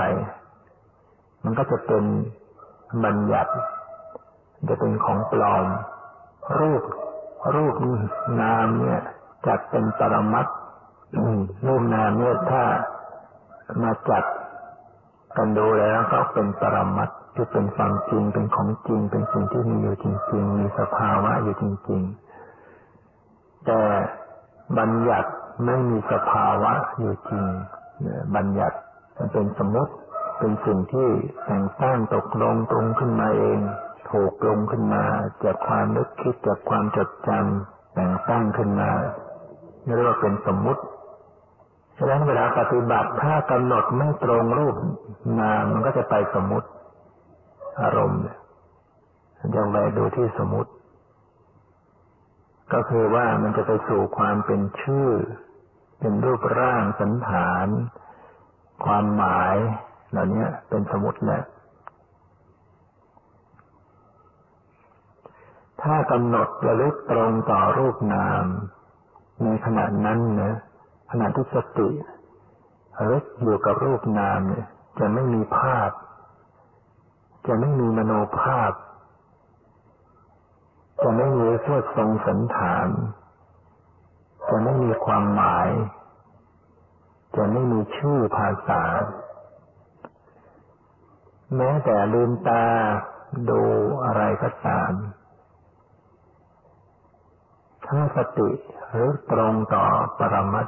[1.44, 2.04] มันก็จะเป็น
[3.04, 3.52] บัญญัติ
[4.68, 5.66] จะเป็นของปลอม
[6.58, 6.82] รูป
[7.54, 7.74] รูป
[8.40, 9.02] นามเนี่ย
[9.46, 10.46] จัดเป็นปรมัต
[11.66, 12.64] รูปนามเนี่ยถ้า
[13.82, 14.24] มาจัด
[15.36, 22.02] กันดูแล้วก็เป็นปรมัตที่เป็นความจริงเป็นของจริง เป็นสิ่งที่มีอยู่จริง ๆ มีสภาวะอยู่จริง
[22.84, 23.80] ๆ แต่
[24.78, 25.30] บัญญัติ
[25.64, 27.46] ไม่มีสภาวะอยู่จริง
[28.34, 28.76] บัญญัติ
[29.16, 29.92] มันเป็นสมมติ
[30.38, 31.08] เป็นสิ่งที่
[31.44, 33.58] แต่งตั้งตกลงตรงขึ้นมาเอง
[34.10, 35.04] ถูกลงขึ้นมา
[35.44, 38.90] จากความนึกคิดจากความจดจำแต่งตั้งขึ้นมา
[39.84, 40.82] เรียกว่าเป็นสมมุติ
[41.98, 44.76] ฉะนั้นเวลาปฏิบัติถ้ากำหนดไม่ตรงรูป
[45.40, 46.68] นามมันก็จะไปสมมติ
[47.82, 48.38] อารมณ์เนี่ย
[49.56, 50.70] ยังไปดูที่สมมติ
[52.72, 55.10] ก็คือว่ามันจะไปสู่ความเป็นชื่อ
[56.00, 57.66] เป็นรูปร่างสันฐาน
[58.84, 59.56] ความหมาย
[60.10, 61.42] เหล่านี้เป็นสมมติแหละ
[65.82, 68.44] ถ้ากำหนดระลึกตรงต่อรูปนาม
[69.44, 70.52] ในขณะนั้นนะ
[71.10, 71.88] ขณะที่สติ
[72.96, 74.66] ระลึกอยู่กับรูปนามเนี่ย
[74.98, 75.90] จะไม่มีภาพ
[77.46, 78.72] จะไม่มีมโนภาพ
[81.02, 82.88] จะไม่มีเพื่อทรงสันฐาน
[84.48, 85.68] จะไม่มีความหมาย
[87.36, 88.82] จะไม่มีชื่อภาษา
[91.56, 92.64] แม้แต่ลืมตา
[93.50, 93.62] ดู
[94.04, 94.92] อะไรก็ตาม
[97.86, 98.50] ถ้าสติ
[98.90, 99.84] หรือตรงต่อ
[100.18, 100.66] ปรมัต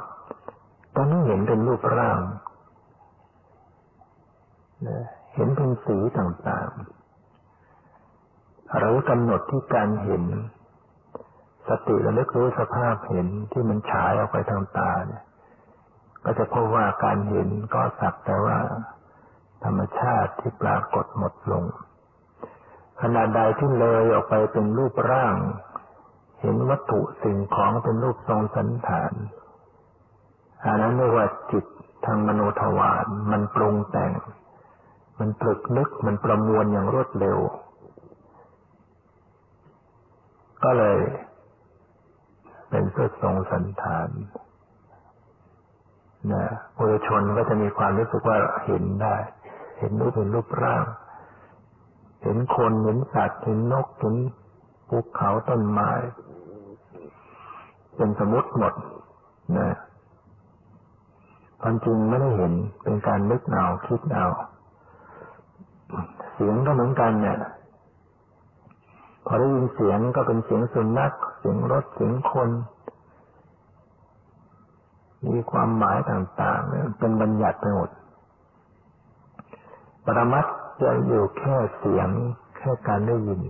[0.95, 2.21] ต้องเห็นเป็นรูปร่าง
[5.35, 10.23] เห็นเป็นสีต่างๆหรือกำหนดที่การเห็น
[11.67, 15.23] สติระลึกรู้สภาพเห็นที่มันฉายออกไปทางตาเนี่ย
[16.25, 18.57] ก็จะพบว่าการเห็นก็สักแต่ว่า
[19.63, 21.63] ธรรมชาติที่ปรากฏหมดลง
[23.01, 25.35] ขณะใดที่เลยออกไปเป็นรูปร่าง
[26.45, 29.13] เห็นวัตถุสิ่งของเป็นรูปทรงสันฐาน
[30.63, 31.65] อันนั้นเรียกว่าจิต
[32.05, 34.11] ทางมโนทวารมันปรุงแต่ง
[35.19, 37.39] มันตรึกนึกมันประมวลอย่างรวดเร็ว
[40.63, 40.97] ก็เลย
[42.69, 44.09] เป็นสุดทรงสันฐาน
[46.31, 49.15] นะปุถุชนก็จะมีความรู้สึกว่าเห็นได้
[49.79, 50.85] เห็นรูปเห็นรูปร่าง
[52.23, 54.15] เห็นคนเห็นสัตว์เห็นนกเห็น
[54.89, 55.91] ภูเขาต้นไม้
[57.97, 58.73] เป็นสมมติหมด
[59.57, 59.75] นะ
[61.61, 64.25] ความจริงไม่ได้เห็นเป็นการนึกเอาคิดเอา
[66.33, 67.39] เสียงก็เหมือนกันเนี่ย
[69.25, 72.49] พอได้ยินเสียงก็เป็นเสียงสุนัขเสียงรถเสียงคน
[75.25, 77.89] มีความหมายต่างๆเป็นบัญญัติไปหมด
[80.05, 80.45] ปรมัต
[80.81, 82.09] จะอยู่แค่เสียง
[82.57, 83.41] แค่การได้ยิน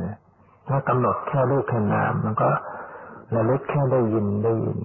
[0.00, 0.16] นะ
[0.68, 2.48] ถ้ากำหนดแค่รูปแค่นามมันก็
[3.34, 4.78] ระลึกแค่ได้ยินได้ยิน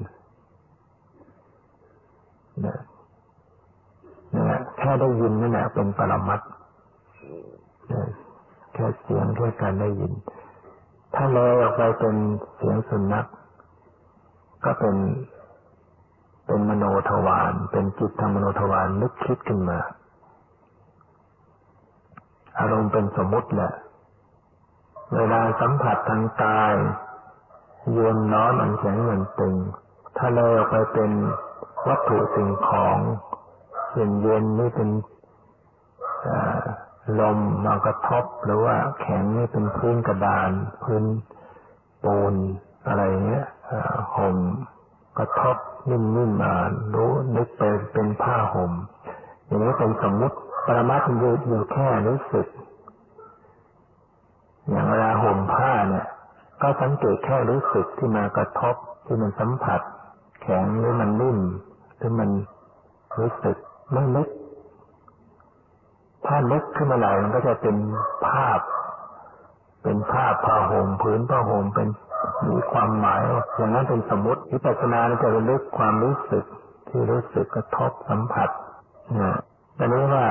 [2.66, 2.78] นะ
[4.36, 6.42] นะแค่ได้ยินนั่นแหละเป็นปรมัต
[7.92, 8.08] นะ
[8.74, 10.12] แค่เสียงแค่การได้ยิน
[11.16, 12.16] ถ้าเลยออกไปเป็น
[12.56, 13.26] เสียงสุนัข
[14.64, 14.96] ก็เป็น
[16.46, 19.80] เป็นมโนทวารเป็นจิตทางมโนทวารนึกคิดขึ้นมา
[22.60, 23.74] อารมณ์เป็นสมมุติแหละ
[25.16, 26.76] เวลาสัมผัสทางกาย
[27.94, 29.56] เย็นร้อนอันแข็งเหมือนตึง
[30.18, 31.12] ถ้าเลยออกไปเป็น
[31.88, 32.98] วัตถุสิ่งของ
[33.94, 34.90] เย็นเย็นนี่เป็น
[37.20, 40.52] ลมมากระทบหรือว่าแข็งนี่เป็นพื้นกระดาน
[40.84, 41.04] พื้น
[42.04, 42.34] ปูน
[42.88, 43.46] อะไรเงี้ย
[44.16, 44.38] ห่ม
[45.18, 45.58] กระทบ
[45.90, 46.00] นิ่
[46.30, 46.54] มๆมา
[46.96, 48.72] รู้นึกเป็นเป็นผ้าห่ม
[49.46, 52.48] อย่างนี้เป็นสมมุติปรมัตถ์อยู่อยู่แค่รู้สึก
[54.70, 56.08] อย่างเวลาห่มผ้าเนี่ย
[56.62, 59.82] ก็สังเกตแค่รู้สึกที่มากระทบที่มันสัมผัส
[60.42, 61.40] แข็งหรือมันนิ่ม
[61.98, 62.30] หรือมัน
[63.20, 63.58] รู้สึก
[63.94, 64.30] ไม่ลึก
[66.26, 67.76] ถ้าลึกขึ้นมาหนมันก็จะเป็น
[68.28, 68.60] ภาพ
[69.84, 71.88] เป็นภาพผ้าห่มพื้นผ้าห่มเป็น
[72.50, 73.22] มีความหมาย
[73.56, 76.44] อย่างนั้นเป็นสมมติวิปัสสนาจะระลึกความรู้สึก
[76.88, 78.50] ที่รู้สึกกระทบสัมผัส
[79.14, 79.36] เนี่ย
[79.76, 80.26] แต่นี้ว่า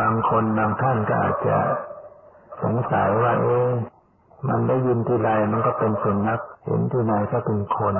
[0.00, 1.56] บางคนบางท่านก็อาจจะ
[2.62, 3.70] สงสัยว่าเอ๊ะ
[4.48, 7.94] มันได้ยินทีไรมันก็เป็นสุนัขเห็นทีไรก็เป็นคน